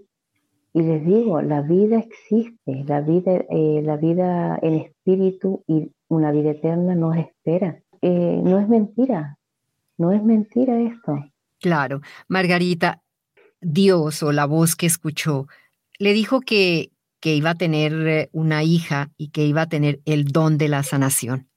y 0.74 0.82
les 0.82 1.06
digo, 1.06 1.42
la 1.42 1.62
vida 1.62 2.00
existe, 2.00 2.84
la 2.88 3.02
vida, 3.02 3.44
eh, 3.50 3.82
la 3.84 3.96
vida 3.98 4.58
en 4.62 4.74
espíritu 4.76 5.64
y 5.68 5.92
una 6.08 6.32
vida 6.32 6.52
eterna 6.52 6.96
nos 6.96 7.16
espera. 7.16 7.84
Eh, 8.02 8.42
no 8.44 8.60
es 8.60 8.68
mentira, 8.68 9.38
no 9.98 10.12
es 10.12 10.24
mentira 10.24 10.80
esto. 10.82 11.20
Claro, 11.60 12.02
Margarita, 12.28 13.04
Dios 13.62 14.24
o 14.24 14.32
la 14.32 14.46
voz 14.46 14.76
que 14.76 14.88
escuchó 14.88 15.48
le 16.00 16.14
dijo 16.14 16.42
que, 16.42 16.92
que 17.20 17.36
iba 17.36 17.52
a 17.52 17.56
tener 17.56 17.94
eh, 18.08 18.30
una 18.32 18.64
hija 18.64 19.12
y 19.16 19.30
que 19.30 19.46
iba 19.46 19.62
a 19.62 19.70
tener 19.70 20.02
el 20.06 20.26
don 20.26 20.58
de 20.58 20.70
la 20.70 20.82
sanación. 20.82 21.50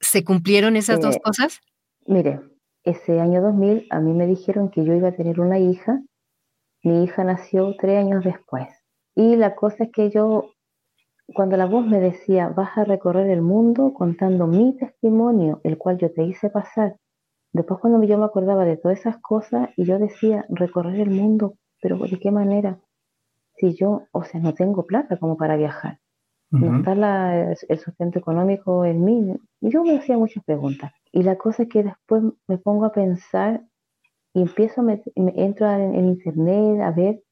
¿Se 0.00 0.22
cumplieron 0.22 0.76
esas 0.76 1.00
dos 1.00 1.16
cosas? 1.24 1.60
Mire, 2.06 2.40
ese 2.88 3.20
año 3.20 3.42
2000 3.42 3.86
a 3.90 4.00
mí 4.00 4.12
me 4.12 4.26
dijeron 4.26 4.70
que 4.70 4.84
yo 4.84 4.94
iba 4.94 5.08
a 5.08 5.16
tener 5.16 5.40
una 5.40 5.58
hija. 5.58 6.02
Mi 6.82 7.04
hija 7.04 7.24
nació 7.24 7.74
tres 7.78 7.98
años 7.98 8.24
después. 8.24 8.68
Y 9.14 9.36
la 9.36 9.54
cosa 9.54 9.84
es 9.84 9.92
que 9.92 10.10
yo, 10.10 10.52
cuando 11.34 11.56
la 11.56 11.66
voz 11.66 11.86
me 11.86 12.00
decía, 12.00 12.48
vas 12.48 12.76
a 12.78 12.84
recorrer 12.84 13.28
el 13.30 13.42
mundo 13.42 13.92
contando 13.94 14.46
mi 14.46 14.76
testimonio, 14.76 15.60
el 15.64 15.76
cual 15.76 15.98
yo 15.98 16.12
te 16.12 16.22
hice 16.24 16.50
pasar, 16.50 16.96
Después 17.52 17.80
cuando 17.80 18.02
yo 18.04 18.18
me 18.18 18.26
acordaba 18.26 18.64
de 18.64 18.76
todas 18.76 19.00
esas 19.00 19.18
cosas 19.18 19.70
y 19.76 19.84
yo 19.84 19.98
decía, 19.98 20.44
recorrer 20.48 21.00
el 21.00 21.10
mundo, 21.10 21.54
pero 21.80 21.96
¿de 21.98 22.18
qué 22.18 22.30
manera? 22.30 22.78
Si 23.56 23.74
yo, 23.74 24.02
o 24.12 24.22
sea, 24.22 24.40
no 24.40 24.54
tengo 24.54 24.86
plata 24.86 25.16
como 25.16 25.36
para 25.36 25.56
viajar, 25.56 25.98
no 26.50 26.78
está 26.78 27.52
el 27.68 27.78
sustento 27.78 28.18
económico 28.18 28.84
en 28.84 29.04
mí. 29.04 29.34
Yo 29.60 29.84
me 29.84 29.98
hacía 29.98 30.16
muchas 30.16 30.44
preguntas. 30.44 30.92
Y 31.12 31.22
la 31.22 31.36
cosa 31.36 31.64
es 31.64 31.68
que 31.68 31.82
después 31.82 32.22
me 32.46 32.58
pongo 32.58 32.86
a 32.86 32.92
pensar 32.92 33.62
y 34.34 34.42
empiezo, 34.42 34.82
me, 34.82 35.02
me 35.16 35.32
entro 35.36 35.70
en, 35.70 35.94
internet 35.94 36.80
a 36.80 36.90
ver 36.90 37.22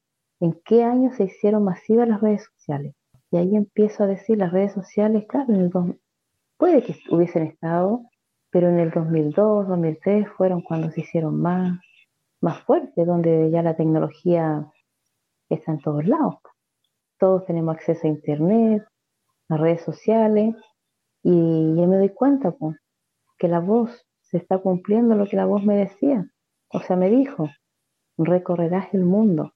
en 0.40 0.59
qué 0.64 0.85
año 0.85 1.12
se 1.14 1.24
hicieron 1.24 1.64
masivas 1.64 2.09
las 2.09 2.20
redes 2.20 2.44
sociales. 2.44 2.94
Y 3.31 3.38
ahí 3.38 3.57
empiezo 3.57 4.05
a 4.05 4.07
decir, 4.07 4.38
las 4.38 4.52
redes 4.52 4.72
sociales, 4.72 5.24
claro, 5.29 5.52
en 5.52 5.61
el 5.61 5.70
puede 6.59 6.83
que 6.83 6.96
hubiesen 7.11 7.44
estado 7.44 8.02
pero 8.57 8.70
en 8.70 8.79
el 8.79 8.90
2002, 8.90 9.68
2003 9.68 10.29
fueron 10.31 10.62
cuando 10.62 10.90
se 10.90 11.02
hicieron 11.02 11.40
más, 11.42 11.79
más 12.40 12.62
fuertes, 12.62 13.07
donde 13.07 13.50
ya 13.50 13.62
la 13.62 13.76
tecnología 13.76 14.66
está 15.50 15.72
en 15.72 15.81
todos 15.81 16.07
lados. 16.07 16.37
Todos 17.18 17.44
tenemos 17.44 17.74
acceso 17.74 18.07
a 18.07 18.09
Internet, 18.09 18.83
a 19.48 19.56
redes 19.56 19.82
sociales, 19.82 20.54
y 21.22 21.30
yo 21.30 21.87
me 21.87 21.96
doy 21.96 22.11
cuenta 22.11 22.52
pues, 22.52 22.76
que 23.38 23.48
la 23.48 23.61
voz 23.61 24.06
se 24.22 24.38
está 24.38 24.59
cumpliendo 24.59 25.14
lo 25.14 25.26
que 25.26 25.37
la 25.37 25.44
voz 25.46 25.64
me 25.64 25.76
decía. 25.76 26.26
O 26.68 26.80
sea, 26.80 26.96
me 26.96 27.11
dijo, 27.11 27.50
recorrerás 28.18 28.92
el 28.92 29.04
mundo. 29.04 29.52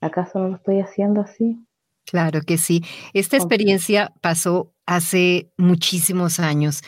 ¿Acaso 0.00 0.38
no 0.38 0.48
lo 0.48 0.56
estoy 0.56 0.80
haciendo 0.80 1.20
así? 1.20 1.64
Claro 2.04 2.40
que 2.46 2.58
sí. 2.58 2.84
Esta 3.14 3.36
experiencia 3.36 4.12
pasó 4.20 4.72
hace 4.86 5.52
muchísimos 5.56 6.40
años 6.40 6.82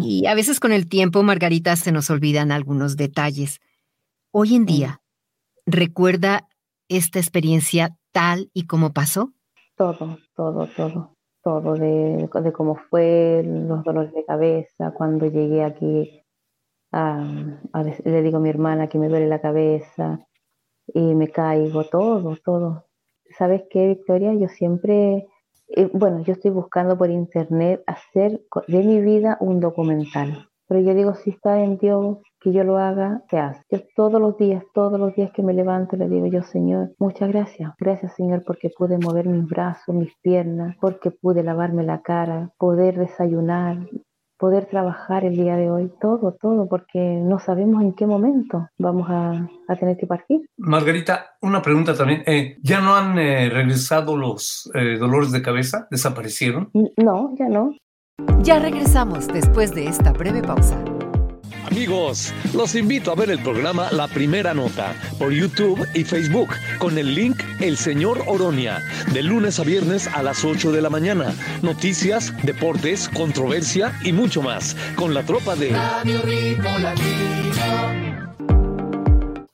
y 0.00 0.26
a 0.26 0.34
veces 0.34 0.60
con 0.60 0.72
el 0.72 0.88
tiempo, 0.88 1.22
Margarita, 1.22 1.74
se 1.76 1.92
nos 1.92 2.10
olvidan 2.10 2.52
algunos 2.52 2.96
detalles. 2.96 3.60
Hoy 4.30 4.54
en 4.54 4.66
día, 4.66 5.00
¿recuerda 5.66 6.46
esta 6.88 7.18
experiencia 7.18 7.96
tal 8.12 8.50
y 8.52 8.66
como 8.66 8.92
pasó? 8.92 9.32
Todo, 9.76 10.18
todo, 10.34 10.68
todo, 10.76 11.16
todo, 11.48 11.74
de, 11.74 12.52
cómo 12.52 12.76
fue, 12.76 13.42
los 13.44 13.82
dolores 13.84 14.12
de 14.12 14.24
cabeza, 14.24 14.92
cuando 14.92 15.26
llegué 15.26 15.64
aquí, 15.64 16.22
le 16.92 18.22
digo 18.22 18.36
a 18.36 18.40
mi 18.40 18.50
hermana 18.50 18.88
que 18.88 18.98
me 18.98 19.08
duele 19.08 19.26
la 19.26 19.40
cabeza 19.40 20.26
y 20.86 21.14
me 21.14 21.28
caigo, 21.28 21.84
todo, 21.84 22.36
todo. 22.44 22.86
¿Sabes 23.38 23.62
qué, 23.70 23.88
Victoria? 23.88 24.34
Yo 24.34 24.48
siempre 24.48 25.26
eh, 25.68 25.90
bueno, 25.92 26.22
yo 26.22 26.32
estoy 26.32 26.50
buscando 26.50 26.96
por 26.96 27.10
internet 27.10 27.82
hacer 27.86 28.40
de 28.68 28.82
mi 28.82 29.00
vida 29.00 29.36
un 29.40 29.60
documental. 29.60 30.48
Pero 30.66 30.80
yo 30.80 30.94
digo, 30.94 31.14
si 31.14 31.30
está 31.30 31.62
en 31.62 31.78
Dios, 31.78 32.18
que 32.40 32.52
yo 32.52 32.64
lo 32.64 32.78
haga, 32.78 33.22
¿qué 33.28 33.38
hace? 33.38 33.62
Yo 33.70 33.78
todos 33.94 34.20
los 34.20 34.36
días, 34.36 34.64
todos 34.74 34.98
los 34.98 35.14
días 35.14 35.30
que 35.34 35.42
me 35.42 35.54
levanto, 35.54 35.96
le 35.96 36.08
digo 36.08 36.26
yo, 36.26 36.42
Señor, 36.42 36.92
muchas 36.98 37.28
gracias. 37.28 37.72
Gracias, 37.78 38.14
Señor, 38.14 38.42
porque 38.46 38.70
pude 38.70 38.98
mover 38.98 39.26
mis 39.26 39.46
brazos, 39.46 39.94
mis 39.94 40.12
piernas, 40.22 40.76
porque 40.80 41.10
pude 41.10 41.42
lavarme 41.42 41.82
la 41.84 42.02
cara, 42.02 42.50
poder 42.58 42.98
desayunar, 42.98 43.78
poder 44.38 44.66
trabajar 44.66 45.24
el 45.24 45.34
día 45.34 45.56
de 45.56 45.68
hoy, 45.68 45.90
todo, 46.00 46.36
todo, 46.40 46.68
porque 46.68 46.98
no 46.98 47.38
sabemos 47.40 47.82
en 47.82 47.92
qué 47.92 48.06
momento 48.06 48.68
vamos 48.78 49.08
a, 49.10 49.48
tener 49.78 49.96
que 49.96 50.06
partir. 50.06 50.48
Margarita, 50.56 51.36
una 51.42 51.60
pregunta 51.60 51.94
también. 51.94 52.22
Eh, 52.26 52.56
¿Ya 52.62 52.80
no 52.80 52.94
han 52.94 53.18
eh, 53.18 53.50
regresado 53.50 54.16
los 54.16 54.70
eh, 54.74 54.96
dolores 54.98 55.32
de 55.32 55.42
cabeza? 55.42 55.88
¿Desaparecieron? 55.90 56.70
No, 56.96 57.34
ya 57.36 57.48
no. 57.48 57.74
Ya 58.40 58.58
regresamos 58.58 59.26
después 59.28 59.74
de 59.74 59.86
esta 59.86 60.12
breve 60.12 60.42
pausa. 60.42 60.82
Amigos, 61.70 62.32
los 62.54 62.74
invito 62.74 63.12
a 63.12 63.14
ver 63.14 63.30
el 63.30 63.40
programa 63.40 63.92
La 63.92 64.08
Primera 64.08 64.54
Nota 64.54 64.94
por 65.18 65.32
YouTube 65.32 65.86
y 65.92 66.02
Facebook 66.02 66.48
con 66.78 66.96
el 66.96 67.14
link 67.14 67.42
El 67.60 67.76
Señor 67.76 68.24
Oronia, 68.26 68.82
de 69.12 69.22
lunes 69.22 69.60
a 69.60 69.64
viernes 69.64 70.06
a 70.06 70.22
las 70.22 70.46
8 70.46 70.72
de 70.72 70.80
la 70.80 70.88
mañana. 70.88 71.34
Noticias, 71.60 72.32
deportes, 72.42 73.10
controversia 73.10 73.92
y 74.02 74.14
mucho 74.14 74.40
más 74.40 74.76
con 74.96 75.12
la 75.12 75.24
tropa 75.24 75.56
de 75.56 75.76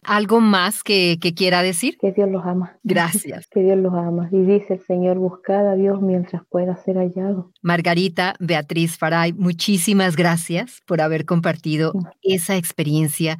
¿Algo 0.05 0.41
más 0.41 0.83
que, 0.83 1.19
quiera 1.37 1.63
decir? 1.63 1.97
Que 1.99 2.13
Dios 2.13 2.29
los 2.31 2.45
ama. 2.45 2.79
Gracias. 2.83 3.47
que 3.51 3.61
Dios 3.61 3.79
los 3.79 3.95
ama. 3.95 4.29
Y 4.33 4.43
dice 4.43 4.75
el 4.75 4.81
Señor, 4.81 5.19
buscad 5.19 5.69
a 5.69 5.75
Dios 5.75 6.01
mientras 6.01 6.43
pueda 6.49 6.77
ser 6.77 6.97
hallado. 6.97 7.51
Margarita 7.63 8.35
Beatriz 8.41 8.99
Faray, 8.99 9.33
muchísimas 9.33 10.17
gracias 10.17 10.81
por 10.87 11.01
haber 11.01 11.25
compartido 11.25 11.93
esa 12.23 12.57
experiencia 12.57 13.39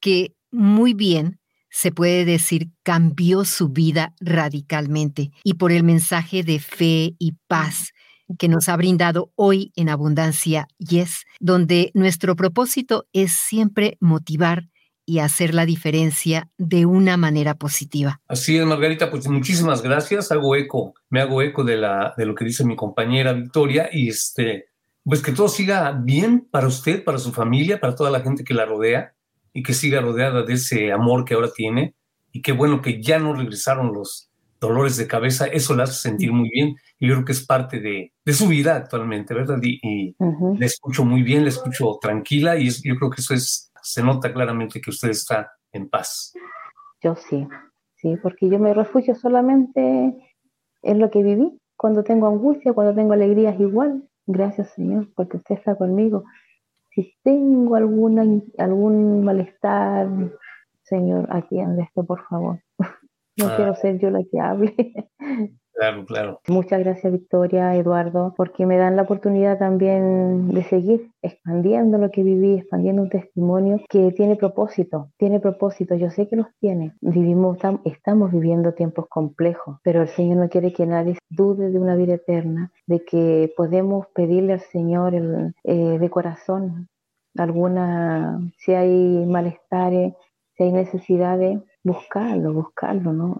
que 0.00 0.34
muy 0.50 0.94
bien 0.94 1.38
se 1.70 1.92
puede 1.92 2.24
decir 2.24 2.70
cambió 2.82 3.44
su 3.44 3.68
vida 3.68 4.14
radicalmente 4.20 5.30
y 5.44 5.54
por 5.54 5.72
el 5.72 5.84
mensaje 5.84 6.42
de 6.42 6.58
fe 6.58 7.14
y 7.18 7.32
paz 7.48 7.92
que 8.38 8.48
nos 8.48 8.68
ha 8.68 8.76
brindado 8.76 9.30
hoy 9.36 9.72
en 9.76 9.88
Abundancia 9.88 10.68
Yes, 10.78 11.24
donde 11.38 11.90
nuestro 11.94 12.34
propósito 12.34 13.06
es 13.12 13.32
siempre 13.32 13.96
motivar 14.00 14.68
y 15.06 15.20
hacer 15.20 15.54
la 15.54 15.64
diferencia 15.64 16.50
de 16.58 16.84
una 16.84 17.16
manera 17.16 17.54
positiva. 17.54 18.20
Así 18.26 18.58
es, 18.58 18.66
Margarita, 18.66 19.08
pues 19.08 19.28
muchísimas 19.28 19.80
gracias. 19.80 20.32
Hago 20.32 20.56
eco, 20.56 20.94
me 21.08 21.20
hago 21.20 21.40
eco 21.40 21.62
de, 21.62 21.76
la, 21.76 22.12
de 22.16 22.26
lo 22.26 22.34
que 22.34 22.44
dice 22.44 22.64
mi 22.64 22.74
compañera 22.74 23.32
Victoria 23.32 23.88
y 23.92 24.08
este, 24.08 24.66
pues 25.04 25.22
que 25.22 25.30
todo 25.30 25.48
siga 25.48 25.92
bien 25.92 26.48
para 26.50 26.66
usted, 26.66 27.04
para 27.04 27.18
su 27.18 27.32
familia, 27.32 27.80
para 27.80 27.94
toda 27.94 28.10
la 28.10 28.20
gente 28.20 28.42
que 28.42 28.52
la 28.52 28.66
rodea 28.66 29.14
y 29.52 29.62
que 29.62 29.72
siga 29.72 30.00
rodeada 30.00 30.42
de 30.42 30.54
ese 30.54 30.92
amor 30.92 31.24
que 31.24 31.34
ahora 31.34 31.52
tiene 31.54 31.94
y 32.32 32.42
qué 32.42 32.50
bueno 32.52 32.82
que 32.82 33.00
ya 33.00 33.20
no 33.20 33.32
regresaron 33.32 33.94
los 33.94 34.30
dolores 34.60 34.96
de 34.96 35.06
cabeza, 35.06 35.46
eso 35.46 35.76
la 35.76 35.84
hace 35.84 35.94
sentir 35.94 36.32
muy 36.32 36.50
bien 36.50 36.76
y 36.98 37.06
yo 37.06 37.14
creo 37.14 37.24
que 37.24 37.32
es 37.32 37.46
parte 37.46 37.78
de, 37.78 38.12
de 38.24 38.32
su 38.32 38.48
vida 38.48 38.74
actualmente, 38.74 39.34
¿verdad? 39.34 39.58
Y, 39.62 39.78
y 39.82 40.16
le 40.58 40.66
escucho 40.66 41.04
muy 41.04 41.22
bien, 41.22 41.44
le 41.44 41.50
escucho 41.50 41.98
tranquila 42.00 42.58
y 42.58 42.70
yo 42.70 42.96
creo 42.96 43.10
que 43.10 43.20
eso 43.20 43.34
es 43.34 43.65
se 43.86 44.02
nota 44.02 44.32
claramente 44.32 44.80
que 44.80 44.90
usted 44.90 45.10
está 45.10 45.52
en 45.70 45.88
paz. 45.88 46.32
Yo 47.00 47.14
sí, 47.14 47.46
sí, 47.94 48.16
porque 48.20 48.48
yo 48.48 48.58
me 48.58 48.74
refugio 48.74 49.14
solamente 49.14 50.12
en 50.82 50.98
lo 50.98 51.08
que 51.08 51.22
viví. 51.22 51.60
Cuando 51.76 52.02
tengo 52.02 52.26
angustia, 52.26 52.72
cuando 52.72 52.94
tengo 52.94 53.12
alegría 53.12 53.50
es 53.50 53.60
igual. 53.60 54.02
Gracias 54.26 54.70
Señor, 54.70 55.08
porque 55.14 55.36
usted 55.36 55.54
está 55.54 55.76
conmigo. 55.76 56.24
Si 56.94 57.14
tengo 57.22 57.76
alguna, 57.76 58.24
algún 58.58 59.22
malestar, 59.22 60.08
Señor, 60.82 61.28
aquí 61.30 61.60
atiende 61.60 61.82
esto, 61.82 62.04
por 62.04 62.26
favor. 62.26 62.60
No 63.38 63.54
quiero 63.54 63.74
ser 63.74 63.98
yo 63.98 64.08
la 64.08 64.24
que 64.24 64.40
hable. 64.40 64.74
Claro, 65.76 66.06
claro. 66.06 66.40
Muchas 66.48 66.80
gracias 66.80 67.12
Victoria, 67.12 67.74
Eduardo, 67.76 68.32
porque 68.34 68.64
me 68.64 68.78
dan 68.78 68.96
la 68.96 69.02
oportunidad 69.02 69.58
también 69.58 70.48
de 70.48 70.64
seguir 70.64 71.10
expandiendo 71.20 71.98
lo 71.98 72.10
que 72.10 72.22
viví, 72.22 72.54
expandiendo 72.54 73.02
un 73.02 73.10
testimonio 73.10 73.82
que 73.90 74.10
tiene 74.12 74.36
propósito, 74.36 75.10
tiene 75.18 75.38
propósito, 75.38 75.94
yo 75.94 76.10
sé 76.10 76.28
que 76.28 76.36
los 76.36 76.46
tiene. 76.60 76.94
Vivimos, 77.02 77.58
estamos 77.84 78.32
viviendo 78.32 78.72
tiempos 78.72 79.06
complejos, 79.08 79.76
pero 79.82 80.00
el 80.00 80.08
Señor 80.08 80.38
no 80.38 80.48
quiere 80.48 80.72
que 80.72 80.86
nadie 80.86 81.18
dude 81.28 81.70
de 81.70 81.78
una 81.78 81.94
vida 81.94 82.14
eterna, 82.14 82.72
de 82.86 83.04
que 83.04 83.52
podemos 83.54 84.06
pedirle 84.14 84.54
al 84.54 84.60
Señor 84.60 85.14
eh, 85.14 85.98
de 85.98 86.10
corazón 86.10 86.88
alguna, 87.36 88.40
si 88.56 88.72
hay 88.72 89.26
malestares, 89.26 90.14
si 90.56 90.64
hay 90.64 90.72
necesidades, 90.72 91.58
buscarlo, 91.84 92.54
buscarlo, 92.54 93.12
¿no? 93.12 93.36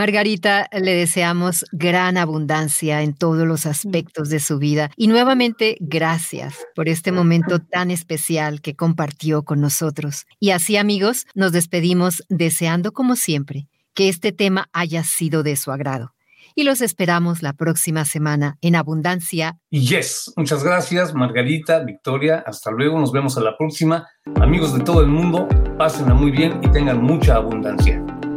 Margarita, 0.00 0.66
le 0.72 0.94
deseamos 0.94 1.66
gran 1.72 2.16
abundancia 2.16 3.02
en 3.02 3.12
todos 3.12 3.46
los 3.46 3.66
aspectos 3.66 4.30
de 4.30 4.40
su 4.40 4.58
vida 4.58 4.90
y 4.96 5.08
nuevamente 5.08 5.76
gracias 5.78 6.54
por 6.74 6.88
este 6.88 7.12
momento 7.12 7.58
tan 7.58 7.90
especial 7.90 8.62
que 8.62 8.74
compartió 8.74 9.42
con 9.42 9.60
nosotros. 9.60 10.24
Y 10.38 10.52
así 10.52 10.78
amigos, 10.78 11.26
nos 11.34 11.52
despedimos 11.52 12.24
deseando 12.30 12.92
como 12.92 13.14
siempre 13.14 13.68
que 13.92 14.08
este 14.08 14.32
tema 14.32 14.70
haya 14.72 15.04
sido 15.04 15.42
de 15.42 15.56
su 15.56 15.70
agrado. 15.70 16.14
Y 16.54 16.62
los 16.62 16.80
esperamos 16.80 17.42
la 17.42 17.52
próxima 17.52 18.06
semana 18.06 18.56
en 18.62 18.76
Abundancia. 18.76 19.58
Yes, 19.68 20.32
muchas 20.34 20.64
gracias 20.64 21.12
Margarita, 21.12 21.80
Victoria, 21.80 22.42
hasta 22.46 22.70
luego, 22.70 22.98
nos 22.98 23.12
vemos 23.12 23.36
a 23.36 23.42
la 23.42 23.54
próxima. 23.54 24.08
Amigos 24.36 24.72
de 24.72 24.82
todo 24.82 25.02
el 25.02 25.08
mundo, 25.08 25.46
pásenla 25.76 26.14
muy 26.14 26.30
bien 26.30 26.58
y 26.62 26.70
tengan 26.70 27.02
mucha 27.02 27.34
abundancia. 27.34 28.02